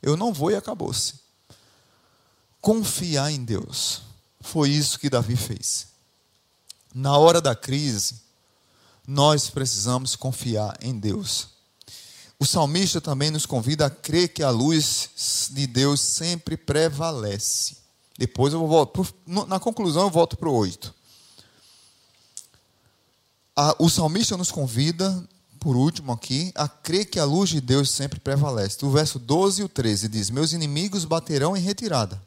[0.00, 1.14] Eu não vou e acabou-se.
[2.60, 4.02] Confiar em Deus.
[4.40, 5.95] Foi isso que Davi fez.
[6.98, 8.14] Na hora da crise,
[9.06, 11.48] nós precisamos confiar em Deus.
[12.38, 15.10] O salmista também nos convida a crer que a luz
[15.50, 17.76] de Deus sempre prevalece.
[18.16, 20.94] Depois eu volto, na conclusão eu volto para o 8.
[23.78, 25.22] O salmista nos convida,
[25.60, 28.82] por último aqui, a crer que a luz de Deus sempre prevalece.
[28.86, 32.18] O verso 12 e o 13 diz: Meus inimigos baterão em retirada.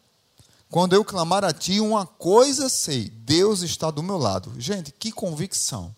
[0.71, 4.53] Quando eu clamar a ti, uma coisa sei: Deus está do meu lado.
[4.58, 5.95] Gente, que convicção.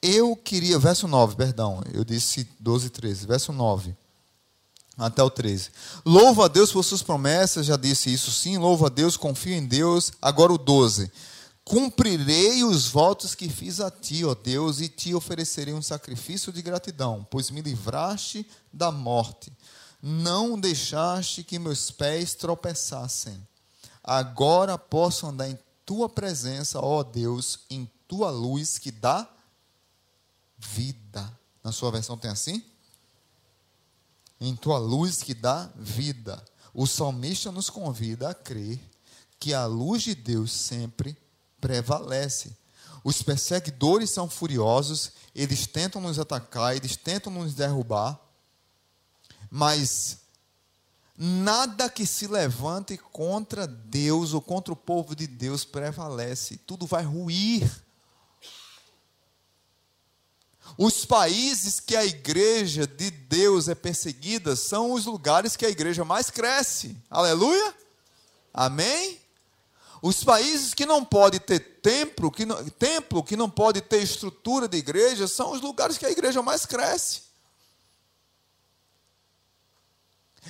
[0.00, 3.94] Eu queria, verso 9, perdão, eu disse 12 e 13, verso 9
[4.98, 5.70] até o 13.
[6.04, 9.64] Louva a Deus por suas promessas, já disse isso sim, louva a Deus, confio em
[9.64, 10.12] Deus.
[10.20, 11.10] Agora o 12.
[11.64, 16.60] Cumprirei os votos que fiz a ti, ó Deus, e te oferecerei um sacrifício de
[16.60, 19.52] gratidão, pois me livraste da morte.
[20.02, 23.40] Não deixaste que meus pés tropeçassem.
[24.02, 29.28] Agora posso andar em tua presença, ó Deus, em tua luz que dá
[30.58, 31.38] vida.
[31.62, 32.64] Na sua versão tem assim?
[34.40, 36.42] Em tua luz que dá vida.
[36.74, 38.80] O salmista nos convida a crer
[39.38, 41.16] que a luz de Deus sempre
[41.60, 42.56] prevalece.
[43.04, 48.20] Os perseguidores são furiosos, eles tentam nos atacar, eles tentam nos derrubar,
[49.50, 50.21] mas
[51.24, 57.04] nada que se levante contra Deus ou contra o povo de Deus prevalece, tudo vai
[57.04, 57.70] ruir.
[60.76, 66.04] Os países que a igreja de Deus é perseguida são os lugares que a igreja
[66.04, 66.96] mais cresce.
[67.08, 67.72] Aleluia?
[68.52, 69.20] Amém?
[70.02, 74.66] Os países que não podem ter templo, que não, templo, que não pode ter estrutura
[74.66, 77.31] de igreja, são os lugares que a igreja mais cresce.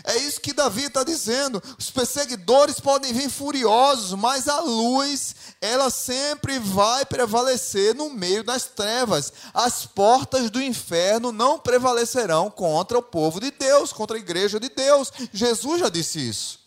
[0.05, 1.63] É isso que Davi está dizendo.
[1.79, 8.65] Os perseguidores podem vir furiosos, mas a luz, ela sempre vai prevalecer no meio das
[8.65, 9.33] trevas.
[9.53, 14.71] As portas do inferno não prevalecerão contra o povo de Deus, contra a igreja de
[14.71, 15.13] Deus.
[15.33, 16.61] Jesus já disse isso.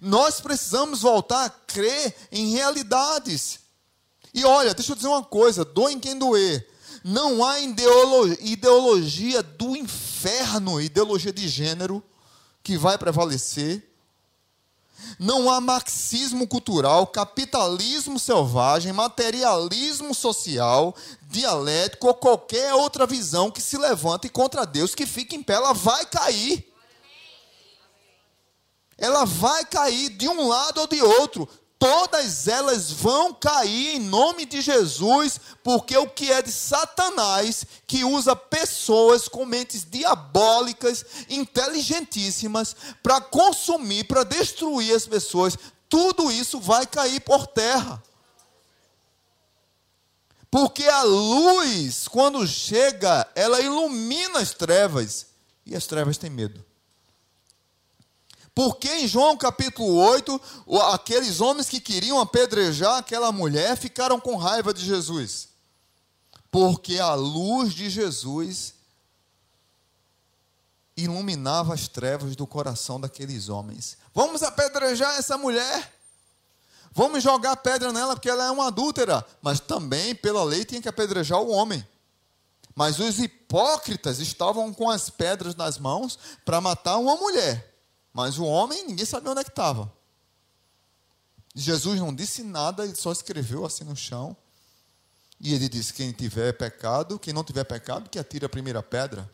[0.00, 3.60] Nós precisamos voltar a crer em realidades.
[4.34, 6.68] E olha, deixa eu dizer uma coisa: doem quem doer.
[7.04, 10.07] Não há ideologia do inferno,
[10.82, 12.02] ideologia de gênero,
[12.62, 13.84] que vai prevalecer.
[15.18, 23.78] Não há marxismo cultural, capitalismo selvagem, materialismo social, dialético ou qualquer outra visão que se
[23.78, 26.68] levante contra Deus, que fique em pé, ela vai cair
[28.98, 31.48] ela vai cair de um lado ou de outro.
[31.78, 38.02] Todas elas vão cair em nome de Jesus, porque o que é de Satanás, que
[38.04, 45.56] usa pessoas com mentes diabólicas, inteligentíssimas, para consumir, para destruir as pessoas,
[45.88, 48.02] tudo isso vai cair por terra.
[50.50, 55.26] Porque a luz, quando chega, ela ilumina as trevas,
[55.64, 56.67] e as trevas têm medo.
[58.58, 60.40] Porque em João capítulo 8,
[60.92, 65.50] aqueles homens que queriam apedrejar aquela mulher ficaram com raiva de Jesus.
[66.50, 68.74] Porque a luz de Jesus
[70.96, 73.96] iluminava as trevas do coração daqueles homens.
[74.12, 75.94] Vamos apedrejar essa mulher.
[76.90, 79.24] Vamos jogar pedra nela porque ela é uma adúltera.
[79.40, 81.86] Mas também, pela lei, tinha que apedrejar o homem.
[82.74, 87.77] Mas os hipócritas estavam com as pedras nas mãos para matar uma mulher.
[88.18, 89.92] Mas o homem, ninguém sabia onde é que estava.
[91.54, 94.36] Jesus não disse nada, ele só escreveu assim no chão.
[95.40, 99.30] E ele disse: quem tiver pecado, quem não tiver pecado, que atire a primeira pedra.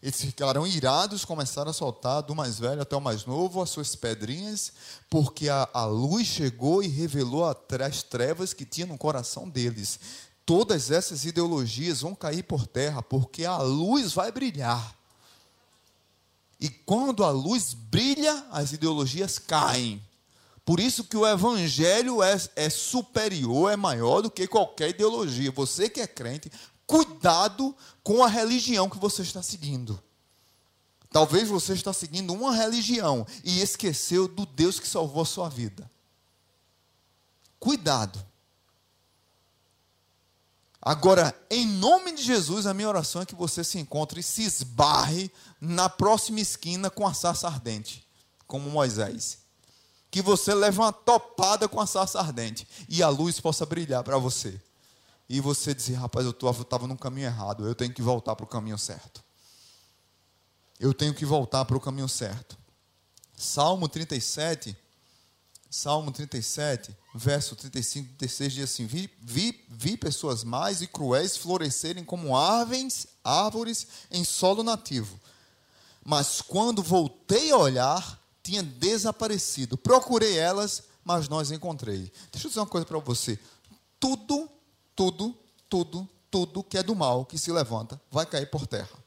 [0.00, 3.96] Eles ficaram irados, começaram a soltar do mais velho até o mais novo as suas
[3.96, 4.72] pedrinhas,
[5.10, 9.98] porque a, a luz chegou e revelou as trevas que tinha no coração deles.
[10.46, 15.01] Todas essas ideologias vão cair por terra, porque a luz vai brilhar.
[16.62, 20.00] E quando a luz brilha, as ideologias caem.
[20.64, 25.50] Por isso que o evangelho é, é, superior, é maior do que qualquer ideologia.
[25.50, 26.52] Você que é crente,
[26.86, 30.00] cuidado com a religião que você está seguindo.
[31.10, 35.90] Talvez você está seguindo uma religião e esqueceu do Deus que salvou a sua vida.
[37.58, 38.24] Cuidado.
[40.84, 44.42] Agora, em nome de Jesus, a minha oração é que você se encontre e se
[44.42, 48.04] esbarre na próxima esquina com a sarça ardente,
[48.48, 49.38] como Moisés.
[50.10, 54.18] Que você leve uma topada com a sarça ardente e a luz possa brilhar para
[54.18, 54.60] você.
[55.28, 58.48] E você dizer, rapaz, eu estava no caminho errado, eu tenho que voltar para o
[58.48, 59.22] caminho certo.
[60.80, 62.58] Eu tenho que voltar para o caminho certo.
[63.36, 64.76] Salmo 37,
[65.70, 71.36] Salmo 37, verso 35 e 36 diz assim: vi, vi, vi pessoas mais e cruéis
[71.36, 75.20] florescerem como árvores, árvores em solo nativo.
[76.04, 79.76] Mas quando voltei a olhar, tinha desaparecido.
[79.76, 82.10] Procurei elas, mas não as encontrei.
[82.30, 83.38] Deixa eu dizer uma coisa para você:
[84.00, 84.48] tudo,
[84.96, 85.36] tudo,
[85.68, 89.01] tudo, tudo que é do mal que se levanta vai cair por terra.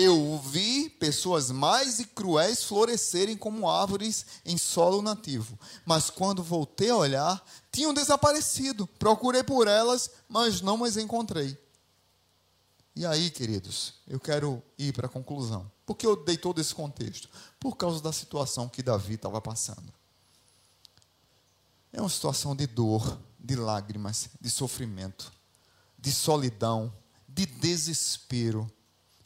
[0.00, 5.58] Eu vi pessoas mais e cruéis florescerem como árvores em solo nativo.
[5.84, 8.86] Mas quando voltei a olhar, tinham desaparecido.
[8.86, 11.58] Procurei por elas, mas não as encontrei.
[12.94, 15.68] E aí, queridos, eu quero ir para a conclusão.
[15.84, 17.28] Por que eu dei todo esse contexto?
[17.58, 19.92] Por causa da situação que Davi estava passando.
[21.92, 25.32] É uma situação de dor, de lágrimas, de sofrimento,
[25.98, 26.94] de solidão,
[27.28, 28.70] de desespero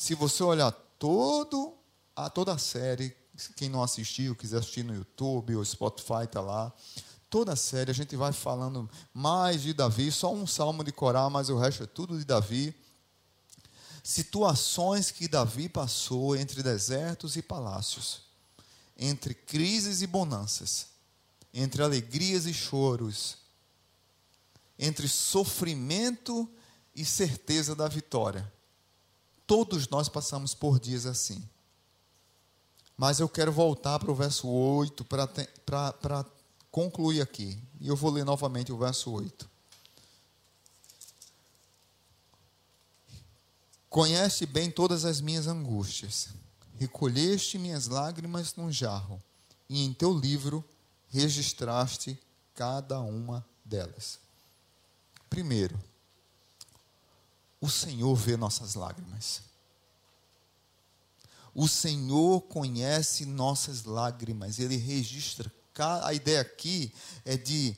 [0.02, 1.78] se você olhar todo
[2.16, 3.16] a toda a série,
[3.54, 6.72] quem não assistiu, quiser assistir no YouTube ou Spotify está lá,
[7.30, 11.30] toda a série a gente vai falando mais de Davi, só um salmo de Corá,
[11.30, 12.74] mas o resto é tudo de Davi.
[14.02, 18.22] Situações que Davi passou entre desertos e palácios,
[18.98, 20.88] entre crises e bonanças,
[21.54, 23.36] entre alegrias e choros,
[24.76, 26.50] entre sofrimento
[26.92, 28.52] e certeza da vitória.
[29.46, 31.42] Todos nós passamos por dias assim.
[32.96, 36.26] Mas eu quero voltar para o verso 8 para
[36.70, 37.58] concluir aqui.
[37.80, 39.50] E eu vou ler novamente o verso 8.
[43.88, 46.28] Conhece bem todas as minhas angústias.
[46.78, 49.22] Recolheste minhas lágrimas num jarro,
[49.68, 50.64] e em teu livro
[51.08, 52.18] registraste
[52.54, 54.18] cada uma delas.
[55.28, 55.78] Primeiro,
[57.62, 59.40] o Senhor vê nossas lágrimas.
[61.54, 65.50] O Senhor conhece nossas lágrimas, Ele registra.
[66.02, 66.92] A ideia aqui
[67.24, 67.76] é de,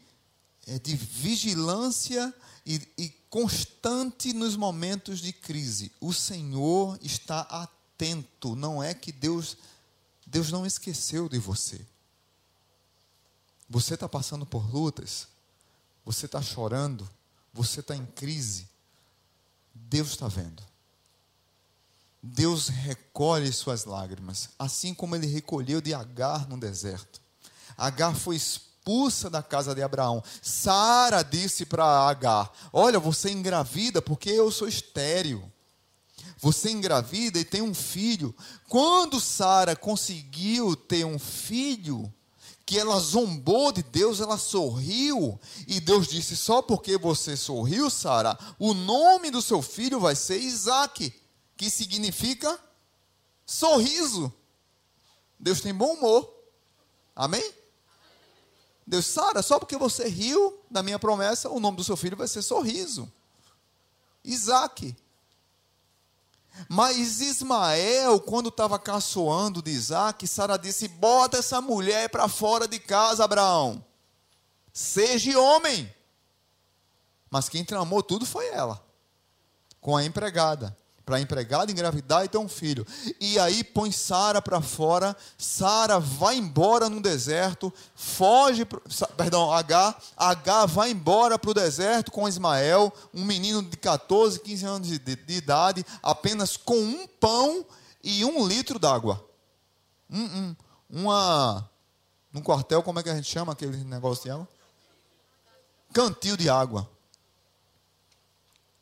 [0.66, 5.92] é de vigilância e, e constante nos momentos de crise.
[6.00, 9.58] O Senhor está atento, não é que Deus,
[10.26, 11.78] Deus não esqueceu de você.
[13.68, 15.28] Você está passando por lutas,
[16.06, 17.06] você está chorando,
[17.52, 18.72] você está em crise.
[19.74, 20.62] Deus está vendo.
[22.22, 27.20] Deus recolhe suas lágrimas, assim como ele recolheu de Agar no deserto.
[27.76, 30.22] Agar foi expulsa da casa de Abraão.
[30.40, 35.50] Sara disse para Agar: Olha, você engravida porque eu sou estéril.
[36.38, 38.34] Você engravida e tem um filho.
[38.68, 42.12] Quando Sara conseguiu ter um filho,
[42.66, 48.38] que ela zombou de Deus, ela sorriu, e Deus disse: Só porque você sorriu, Sara,
[48.58, 51.12] o nome do seu filho vai ser Isaac,
[51.56, 52.58] que significa
[53.44, 54.32] sorriso.
[55.38, 56.32] Deus tem bom humor.
[57.14, 57.52] Amém?
[58.86, 62.28] Deus, Sara, só porque você riu da minha promessa, o nome do seu filho vai
[62.28, 63.10] ser sorriso.
[64.24, 64.96] Isaac.
[66.68, 72.78] Mas Ismael, quando estava caçoando de Isaac, Sara disse: Bota essa mulher para fora de
[72.78, 73.84] casa, Abraão.
[74.72, 75.92] Seja homem.
[77.30, 78.84] Mas quem tramou tudo foi ela,
[79.80, 82.86] com a empregada para a empregada engravidar e ter um filho.
[83.20, 88.64] E aí põe Sara para fora, Sara vai embora no deserto, foge,
[89.16, 94.66] perdão, H, H vai embora para o deserto com Ismael, um menino de 14, 15
[94.66, 97.66] anos de, de, de idade, apenas com um pão
[98.02, 99.24] e um litro d'água.
[100.08, 100.56] Um, um,
[100.90, 101.68] uma,
[102.32, 104.48] num quartel, como é que a gente chama aquele negócio de água?
[105.92, 106.90] Cantil de água.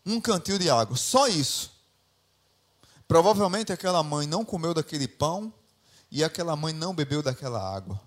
[0.04, 1.71] Um cantil de água, só isso.
[3.12, 5.52] Provavelmente aquela mãe não comeu daquele pão
[6.10, 8.00] e aquela mãe não bebeu daquela água.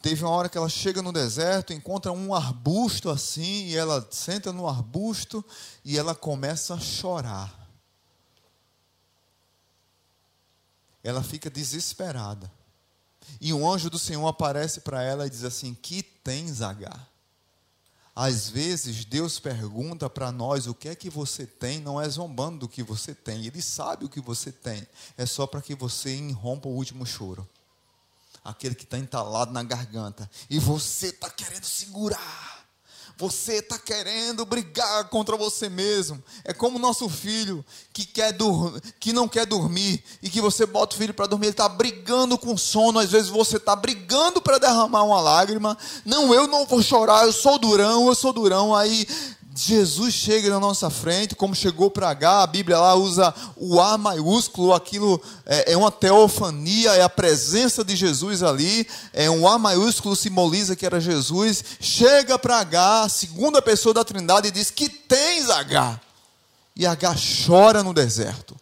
[0.00, 4.52] Teve uma hora que ela chega no deserto, encontra um arbusto assim, e ela senta
[4.52, 5.44] no arbusto
[5.84, 7.52] e ela começa a chorar.
[11.02, 12.48] Ela fica desesperada.
[13.40, 17.11] E um anjo do Senhor aparece para ela e diz assim: Que tens, Agar?
[18.14, 22.58] Às vezes Deus pergunta para nós o que é que você tem, não é zombando
[22.58, 24.86] do que você tem, Ele sabe o que você tem,
[25.16, 27.48] é só para que você irrompa o último choro,
[28.44, 32.51] aquele que está entalado na garganta, e você está querendo segurar.
[33.16, 36.22] Você está querendo brigar contra você mesmo.
[36.44, 38.36] É como nosso filho que, quer
[38.98, 42.36] que não quer dormir e que você bota o filho para dormir, ele está brigando
[42.36, 42.98] com sono.
[42.98, 45.76] Às vezes você está brigando para derramar uma lágrima.
[46.04, 48.74] Não, eu não vou chorar, eu sou durão, eu sou durão.
[48.74, 49.06] Aí
[49.54, 53.98] Jesus chega na nossa frente, como chegou para H, a Bíblia lá usa o A
[53.98, 59.58] maiúsculo, aquilo é, é, uma teofania, é a presença de Jesus ali, é um A
[59.58, 61.62] maiúsculo simboliza que era Jesus.
[61.80, 66.00] Chega para H, segunda pessoa da Trindade, e diz: Que tens H?
[66.74, 67.14] E H
[67.46, 68.56] chora no deserto.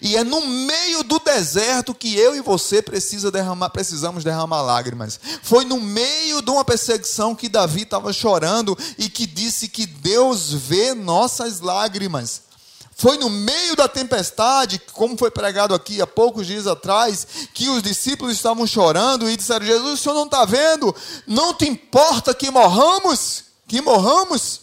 [0.00, 5.18] E é no meio do deserto que eu e você precisa derramar, precisamos derramar lágrimas.
[5.42, 10.52] Foi no meio de uma perseguição que Davi estava chorando e que disse que Deus
[10.52, 12.42] vê nossas lágrimas.
[12.94, 17.82] Foi no meio da tempestade, como foi pregado aqui há poucos dias atrás, que os
[17.82, 20.94] discípulos estavam chorando e disseram: Jesus, o senhor não está vendo?
[21.26, 23.44] Não te importa que morramos?
[23.66, 24.60] Que morramos?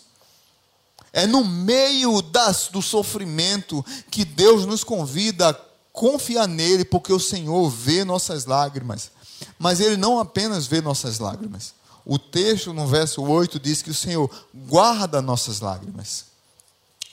[1.12, 5.56] É no meio das, do sofrimento que Deus nos convida a
[5.92, 9.12] confiar nele, porque o Senhor vê nossas lágrimas.
[9.58, 11.74] Mas ele não apenas vê nossas lágrimas.
[12.06, 16.26] O texto no verso 8 diz que o Senhor guarda nossas lágrimas.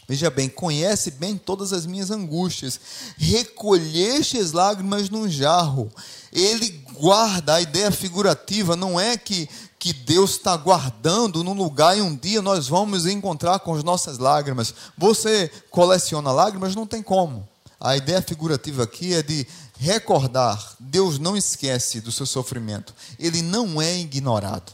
[0.09, 2.79] Veja bem, conhece bem todas as minhas angústias.
[3.17, 5.91] Recolheste as lágrimas num jarro.
[6.33, 9.49] Ele guarda, a ideia figurativa não é que
[9.87, 14.19] que Deus está guardando num lugar e um dia nós vamos encontrar com as nossas
[14.19, 14.75] lágrimas.
[14.99, 16.75] Você coleciona lágrimas?
[16.75, 17.49] Não tem como.
[17.79, 19.47] A ideia figurativa aqui é de
[19.79, 24.73] recordar: Deus não esquece do seu sofrimento, ele não é ignorado.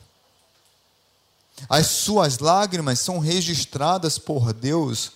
[1.68, 5.12] As suas lágrimas são registradas por Deus.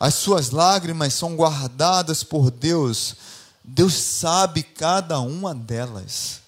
[0.00, 3.16] As suas lágrimas são guardadas por Deus.
[3.70, 6.40] Deus sabe cada uma delas.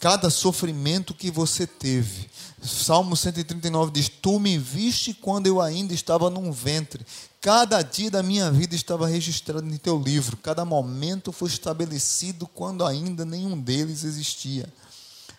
[0.00, 2.30] Cada sofrimento que você teve.
[2.62, 7.04] Salmo 139 diz: Tu me viste quando eu ainda estava num ventre.
[7.38, 10.38] Cada dia da minha vida estava registrado em teu livro.
[10.38, 14.66] Cada momento foi estabelecido quando ainda nenhum deles existia.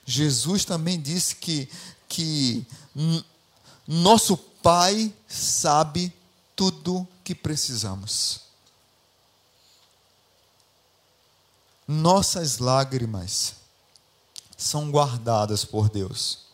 [0.05, 1.67] Jesus também disse que,
[2.07, 2.63] que
[3.87, 6.13] nosso Pai sabe
[6.55, 8.44] tudo que precisamos.
[11.87, 13.53] Nossas lágrimas
[14.57, 16.45] são guardadas por Deus.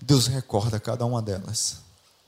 [0.00, 1.78] Deus recorda cada uma delas.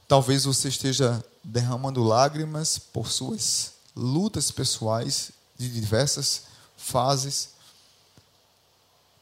[0.07, 6.43] Talvez você esteja derramando lágrimas por suas lutas pessoais de diversas
[6.77, 7.51] fases.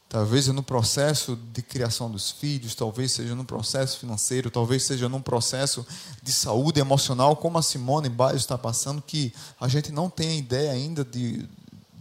[0.09, 5.21] Talvez no processo de criação dos filhos, talvez seja no processo financeiro, talvez seja num
[5.21, 5.85] processo
[6.23, 10.71] de saúde emocional, como a Simone Biles está passando, que a gente não tem ideia
[10.71, 11.47] ainda de,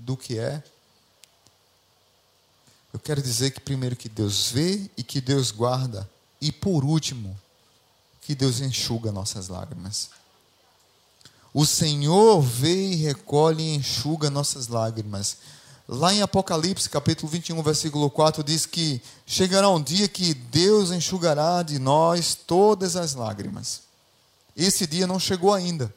[0.08, 0.62] do que é.
[2.94, 6.08] Eu quero dizer que primeiro que Deus vê e que Deus guarda
[6.40, 7.38] e por último,
[8.22, 10.08] que Deus enxuga nossas lágrimas.
[11.52, 15.36] O Senhor vê e recolhe e enxuga nossas lágrimas.
[15.86, 21.62] Lá em Apocalipse, capítulo 21, versículo 4, diz que chegará um dia que Deus enxugará
[21.62, 23.82] de nós todas as lágrimas.
[24.56, 25.94] Esse dia não chegou ainda.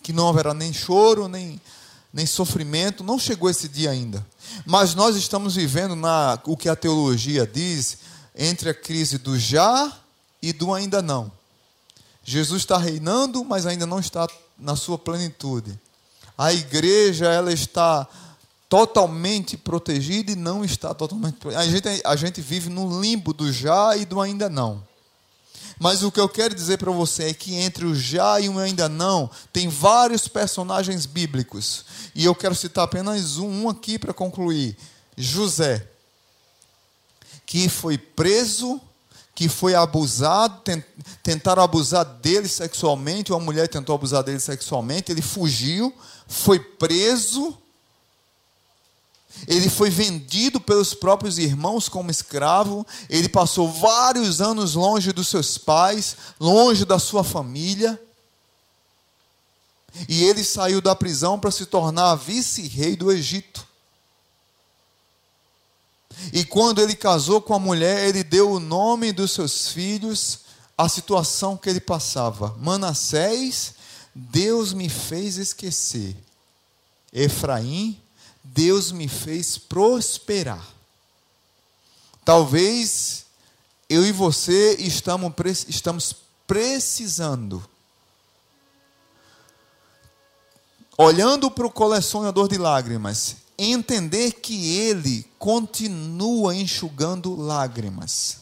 [0.00, 1.60] Que não haverá nem choro, nem,
[2.12, 4.24] nem sofrimento, não chegou esse dia ainda.
[4.66, 7.98] Mas nós estamos vivendo na o que a teologia diz,
[8.36, 9.90] entre a crise do já
[10.40, 11.32] e do ainda não.
[12.24, 15.78] Jesus está reinando, mas ainda não está na sua plenitude.
[16.36, 18.06] A igreja ela está
[18.68, 23.94] totalmente protegida e não está totalmente a gente a gente vive no limbo do já
[23.96, 24.82] e do ainda não.
[25.82, 28.56] Mas o que eu quero dizer para você é que entre o já e o
[28.56, 31.84] ainda não tem vários personagens bíblicos.
[32.14, 34.76] E eu quero citar apenas um, aqui para concluir.
[35.16, 35.88] José
[37.44, 38.80] que foi preso,
[39.34, 40.62] que foi abusado,
[41.22, 45.92] tentaram abusar dele sexualmente, uma mulher tentou abusar dele sexualmente, ele fugiu,
[46.26, 47.58] foi preso,
[49.46, 55.58] ele foi vendido pelos próprios irmãos como escravo, ele passou vários anos longe dos seus
[55.58, 58.00] pais, longe da sua família.
[60.08, 63.66] E ele saiu da prisão para se tornar vice-rei do Egito.
[66.32, 70.40] E quando ele casou com a mulher, ele deu o nome dos seus filhos
[70.76, 72.56] à situação que ele passava.
[72.58, 73.74] Manassés,
[74.14, 76.16] Deus me fez esquecer.
[77.12, 78.00] Efraim,
[78.42, 80.66] Deus me fez prosperar.
[82.24, 83.26] Talvez
[83.88, 85.32] eu e você estamos,
[85.68, 86.16] estamos
[86.46, 87.62] precisando,
[90.96, 98.38] olhando para o colecionador de lágrimas, entender que Ele continua enxugando lágrimas,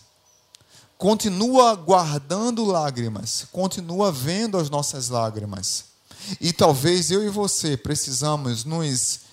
[0.97, 5.85] continua guardando lágrimas, continua vendo as nossas lágrimas.
[6.41, 9.30] E talvez eu e você precisamos nos.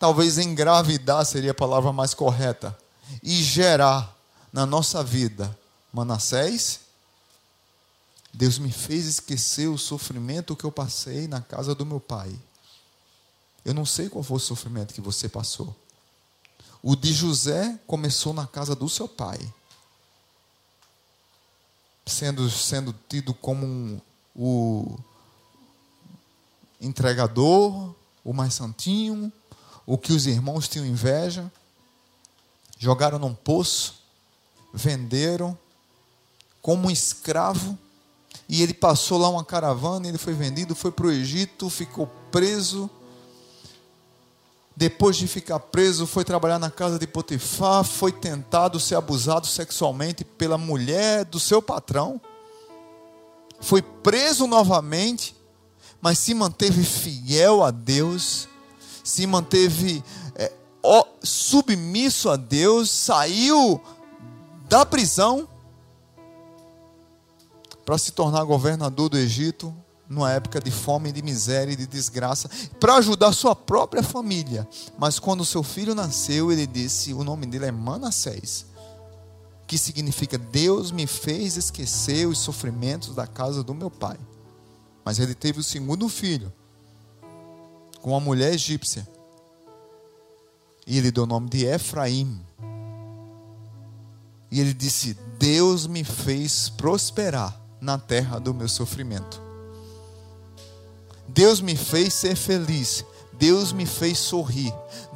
[0.00, 2.76] Talvez engravidar seria a palavra mais correta.
[3.22, 4.16] E gerar
[4.50, 5.56] na nossa vida
[5.92, 6.80] Manassés.
[8.32, 12.34] Deus me fez esquecer o sofrimento que eu passei na casa do meu pai.
[13.62, 15.76] Eu não sei qual foi o sofrimento que você passou.
[16.82, 19.38] O de José começou na casa do seu pai,
[22.06, 24.00] sendo, sendo tido como um,
[24.34, 24.98] o
[26.80, 27.94] entregador,
[28.24, 29.30] o mais santinho,
[29.86, 31.50] o que os irmãos tinham inveja,
[32.78, 34.02] jogaram num poço,
[34.72, 35.58] venderam
[36.62, 37.78] como um escravo,
[38.48, 42.90] e ele passou lá uma caravana, ele foi vendido, foi para o Egito, ficou preso.
[44.76, 50.24] Depois de ficar preso, foi trabalhar na casa de Potifar, foi tentado ser abusado sexualmente
[50.24, 52.20] pela mulher do seu patrão,
[53.60, 55.36] foi preso novamente,
[56.00, 58.48] mas se manteve fiel a Deus,
[59.10, 60.04] se manteve
[60.36, 60.52] é,
[61.22, 63.80] submisso a Deus, saiu
[64.68, 65.48] da prisão
[67.84, 69.74] para se tornar governador do Egito,
[70.08, 72.48] numa época de fome, de miséria e de desgraça,
[72.78, 74.68] para ajudar sua própria família.
[74.96, 78.66] Mas quando seu filho nasceu, ele disse: o nome dele é Manassés,
[79.66, 84.18] que significa Deus me fez esquecer os sofrimentos da casa do meu pai.
[85.04, 86.52] Mas ele teve o segundo filho,
[88.00, 89.06] com uma mulher egípcia.
[90.86, 92.40] E ele deu o nome de Efraim.
[94.50, 99.40] E ele disse: Deus me fez prosperar na terra do meu sofrimento.
[101.28, 103.04] Deus me fez ser feliz.
[103.34, 104.74] Deus me fez sorrir.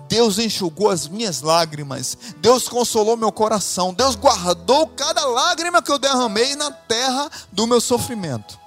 [0.09, 2.17] Deus enxugou as minhas lágrimas.
[2.39, 3.93] Deus consolou meu coração.
[3.93, 8.59] Deus guardou cada lágrima que eu derramei na terra do meu sofrimento.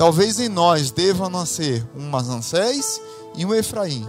[0.00, 2.98] Talvez em nós deva nascer um Manassés
[3.36, 4.06] e um Efraim.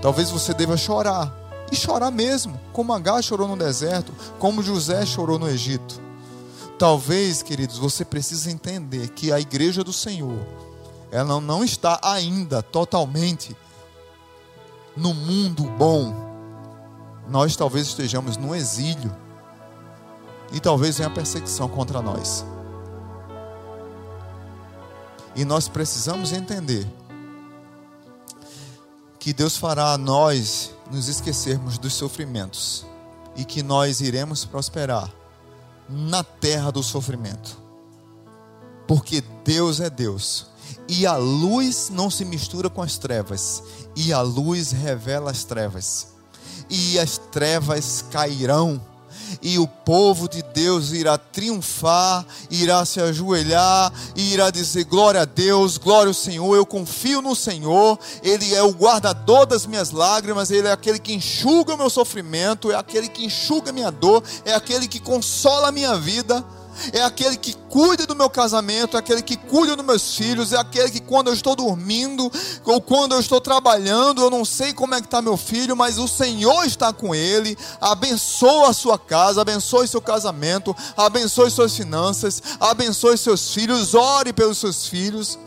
[0.00, 1.34] Talvez você deva chorar.
[1.72, 6.00] E chorar mesmo, como Agar chorou no deserto, como José chorou no Egito.
[6.78, 10.46] Talvez, queridos, você precise entender que a igreja do Senhor,
[11.10, 13.56] ela não está ainda totalmente
[14.96, 16.14] no mundo bom.
[17.28, 19.12] Nós talvez estejamos no exílio.
[20.52, 22.44] E talvez venha perseguição contra nós.
[25.36, 26.86] E nós precisamos entender
[29.20, 32.86] que Deus fará nós nos esquecermos dos sofrimentos
[33.36, 35.12] e que nós iremos prosperar
[35.88, 37.58] na terra do sofrimento.
[38.88, 40.46] Porque Deus é Deus.
[40.88, 43.62] E a luz não se mistura com as trevas,
[43.94, 46.14] e a luz revela as trevas.
[46.70, 48.80] E as trevas cairão
[49.42, 55.24] e o povo de Deus irá triunfar, irá se ajoelhar e irá dizer: Glória a
[55.24, 60.50] Deus, glória ao Senhor, eu confio no Senhor, Ele é o guardador das minhas lágrimas,
[60.50, 64.22] Ele é aquele que enxuga o meu sofrimento, é aquele que enxuga a minha dor,
[64.44, 66.44] é aquele que consola a minha vida
[66.92, 70.58] é aquele que cuida do meu casamento, é aquele que cuida dos meus filhos, é
[70.58, 72.30] aquele que quando eu estou dormindo
[72.64, 75.98] ou quando eu estou trabalhando, eu não sei como é que está meu filho, mas
[75.98, 82.42] o Senhor está com ele, abençoa a sua casa, abençoe seu casamento, abençoe suas finanças,
[82.60, 85.38] abençoe seus filhos, ore pelos seus filhos.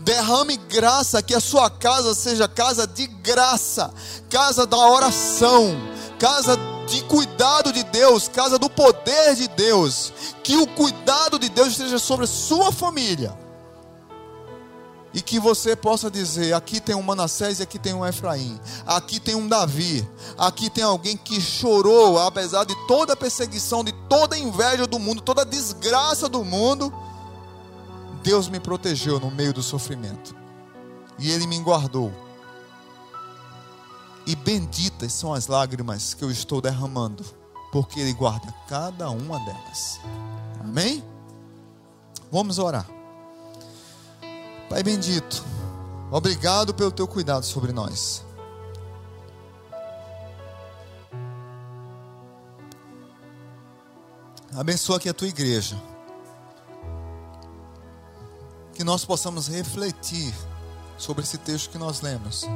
[0.00, 3.92] Derrame graça, que a sua casa seja casa de graça,
[4.28, 5.76] casa da oração,
[6.18, 10.12] casa de cuidado de Deus, casa do poder de Deus,
[10.42, 13.36] que o cuidado de Deus esteja sobre a sua família.
[15.12, 19.18] E que você possa dizer: aqui tem um Manassés e aqui tem um Efraim, aqui
[19.18, 20.06] tem um Davi,
[20.36, 24.98] aqui tem alguém que chorou, apesar de toda a perseguição, de toda a inveja do
[24.98, 26.92] mundo, toda a desgraça do mundo.
[28.22, 30.36] Deus me protegeu no meio do sofrimento,
[31.18, 32.25] e Ele me guardou
[34.26, 37.24] e benditas são as lágrimas que eu estou derramando,
[37.70, 40.00] porque Ele guarda cada uma delas.
[40.60, 41.02] Amém?
[42.30, 42.86] Vamos orar.
[44.68, 45.44] Pai bendito,
[46.10, 48.24] obrigado pelo teu cuidado sobre nós.
[54.56, 55.80] Abençoa aqui a tua igreja.
[58.74, 60.34] Que nós possamos refletir
[60.98, 62.46] sobre esse texto que nós lemos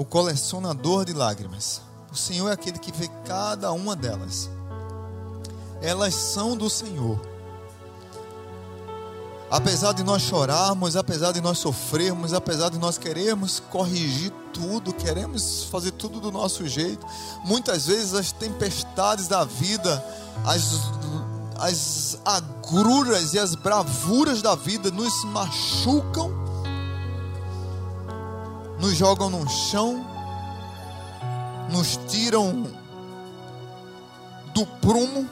[0.00, 1.82] o colecionador de lágrimas.
[2.10, 4.48] O Senhor é aquele que vê cada uma delas.
[5.82, 7.20] Elas são do Senhor.
[9.50, 15.64] Apesar de nós chorarmos, apesar de nós sofrermos, apesar de nós queremos corrigir tudo, queremos
[15.64, 17.06] fazer tudo do nosso jeito,
[17.44, 20.02] muitas vezes as tempestades da vida,
[20.46, 20.80] as,
[21.58, 26.49] as agruras e as bravuras da vida nos machucam
[28.80, 30.04] nos jogam no chão,
[31.68, 32.66] nos tiram
[34.54, 35.28] do prumo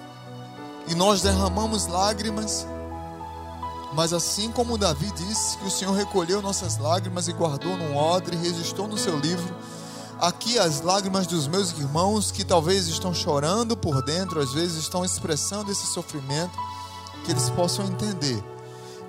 [0.87, 2.67] e nós derramamos lágrimas.
[3.95, 8.37] Mas assim como Davi disse que o Senhor recolheu nossas lágrimas e guardou num odre
[8.37, 9.55] registrou no seu livro,
[10.21, 15.07] aqui as lágrimas dos meus irmãos que talvez estão chorando por dentro, às vezes estão
[15.07, 16.57] expressando esse sofrimento,
[17.25, 18.45] que eles possam entender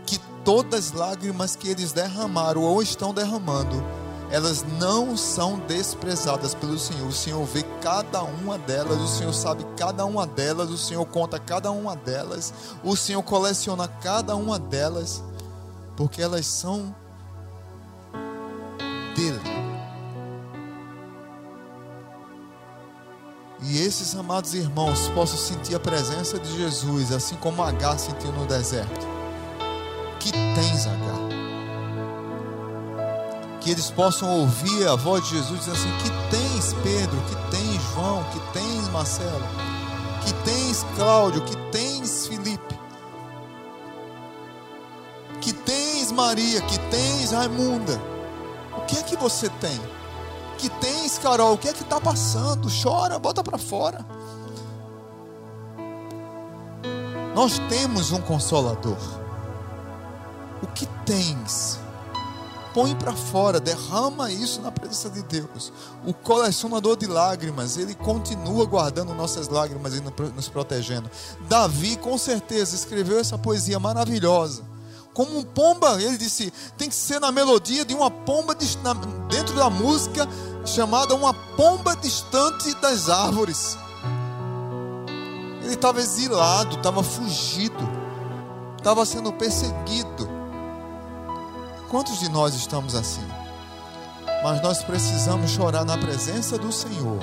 [0.05, 3.83] que todas as lágrimas que eles derramaram ou estão derramando
[4.31, 7.07] elas não são desprezadas pelo Senhor.
[7.07, 11.39] O Senhor vê cada uma delas, o Senhor sabe cada uma delas, o Senhor conta
[11.39, 12.53] cada uma delas,
[12.83, 15.23] o Senhor coleciona cada uma delas,
[15.95, 16.95] porque elas são
[19.15, 19.39] dele.
[23.61, 28.45] E esses amados irmãos possam sentir a presença de Jesus, assim como Agar sentiu no
[28.45, 29.05] deserto.
[30.19, 31.28] Que tens, Agar?
[33.61, 37.81] Que eles possam ouvir a voz de Jesus dizendo assim: Que tens Pedro, que tens
[37.93, 39.43] João, que tens Marcelo,
[40.25, 42.79] que tens Cláudio, que tens Felipe,
[45.41, 47.99] que tens Maria, que tens Raimunda.
[48.77, 49.79] O que é que você tem?
[50.57, 51.53] Que tens Carol?
[51.53, 52.67] O que é que está passando?
[52.69, 54.05] Chora, bota para fora.
[57.35, 58.97] Nós temos um consolador.
[60.61, 61.79] O que tens?
[62.73, 65.71] Põe para fora, derrama isso na presença de Deus.
[66.05, 70.01] O colecionador de lágrimas, ele continua guardando nossas lágrimas e
[70.35, 71.09] nos protegendo.
[71.47, 74.63] Davi, com certeza, escreveu essa poesia maravilhosa.
[75.13, 79.69] Como um pomba, ele disse, tem que ser na melodia de uma pomba dentro da
[79.69, 80.27] música
[80.65, 83.77] chamada Uma Pomba Distante das Árvores.
[85.63, 87.89] Ele estava exilado, estava fugido,
[88.77, 90.28] estava sendo perseguido
[91.89, 93.25] Quantos de nós estamos assim?
[94.43, 97.19] Mas nós precisamos chorar na presença do Senhor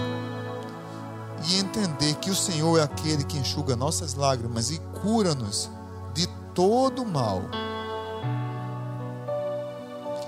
[1.46, 5.70] e entender que o Senhor é aquele que enxuga nossas lágrimas e cura-nos
[6.12, 7.42] de todo mal.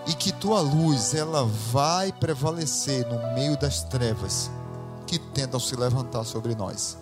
[0.07, 4.53] E que tua luz ela vai prevalecer no meio das trevas
[5.05, 6.97] que tentam se levantar sobre nós.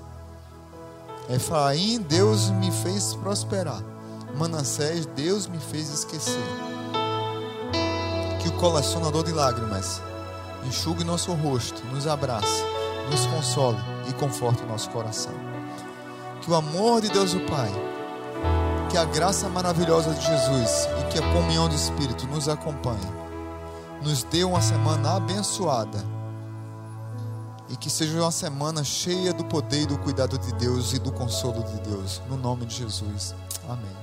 [1.29, 3.83] Efraim, Deus me fez prosperar.
[4.39, 6.66] Manassés, Deus me fez esquecer
[8.47, 10.01] que o colecionador de lágrimas
[10.65, 12.63] enxugue nosso rosto, nos abrace,
[13.11, 13.79] nos console
[14.09, 15.33] e conforte o nosso coração.
[16.41, 17.73] Que o amor de Deus o Pai,
[18.89, 23.13] que a graça maravilhosa de Jesus e que a comunhão do Espírito nos acompanhe,
[24.01, 25.99] nos dê uma semana abençoada
[27.69, 31.11] e que seja uma semana cheia do poder e do cuidado de Deus e do
[31.11, 33.35] consolo de Deus, no nome de Jesus.
[33.69, 33.97] Amém.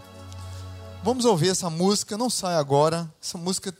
[1.02, 3.10] Vamos ouvir essa música, não sai agora.
[3.22, 3.74] Essa música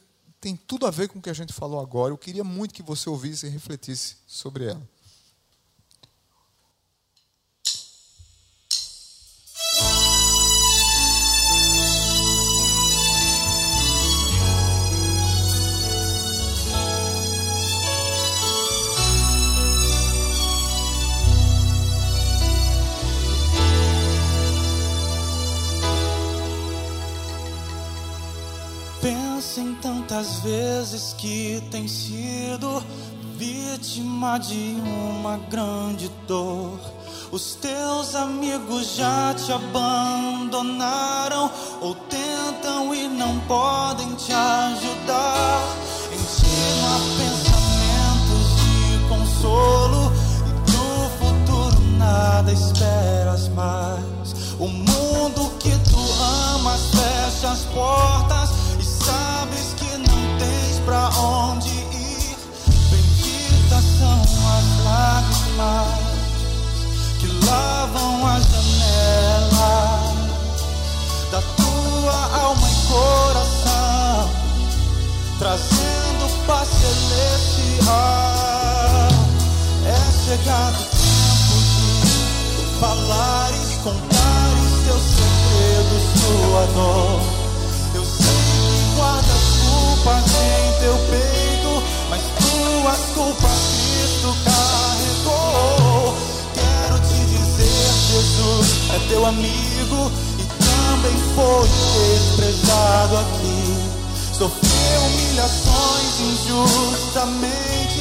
[0.44, 2.12] tem tudo a ver com o que a gente falou agora.
[2.12, 4.82] Eu queria muito que você ouvisse e refletisse sobre ela.
[29.82, 32.84] Tantas vezes que tem sido
[33.38, 34.78] vítima de
[35.10, 36.80] uma grande dor.
[37.32, 45.62] Os teus amigos já te abandonaram ou tentam e não podem te ajudar.
[46.14, 46.46] Em ti
[46.86, 50.14] há pensamentos de consolo
[50.48, 50.88] e do
[51.20, 54.34] futuro nada esperas mais.
[54.60, 56.00] O mundo que tu
[56.56, 58.63] amas fecha as portas
[60.86, 62.36] pra onde ir.
[62.90, 65.88] Benditas são as lágrimas
[67.20, 70.14] que lavam as janelas
[71.32, 74.30] da tua alma e coração,
[75.40, 77.94] trazendo paz celestial.
[79.86, 81.56] É chegado o tempo
[82.58, 87.33] de falares, contares teus segredos, tua dor.
[90.04, 96.14] Culpas em teu peito, mas tuas culpas Cristo carregou.
[96.54, 103.64] Quero te dizer, Jesus é teu amigo e também foi desprezado aqui.
[104.38, 107.34] Sofreu humilhações injustamente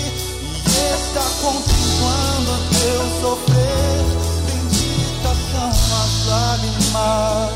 [0.00, 2.50] e está contemplando
[2.80, 4.04] teu sofrer.
[4.46, 7.52] Benditas são as lágrimas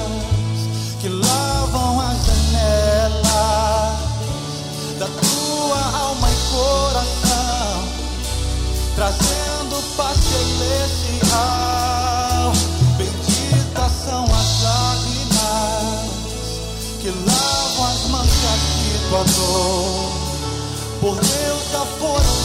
[1.00, 3.05] que lavam as janelas
[4.98, 7.88] da tua alma e coração,
[8.94, 11.32] trazendo paz celestial.
[12.96, 16.08] Benditas são as lágrimas
[17.00, 20.10] que lavam as manchas de tua dor.
[21.00, 22.35] Por Deus já foram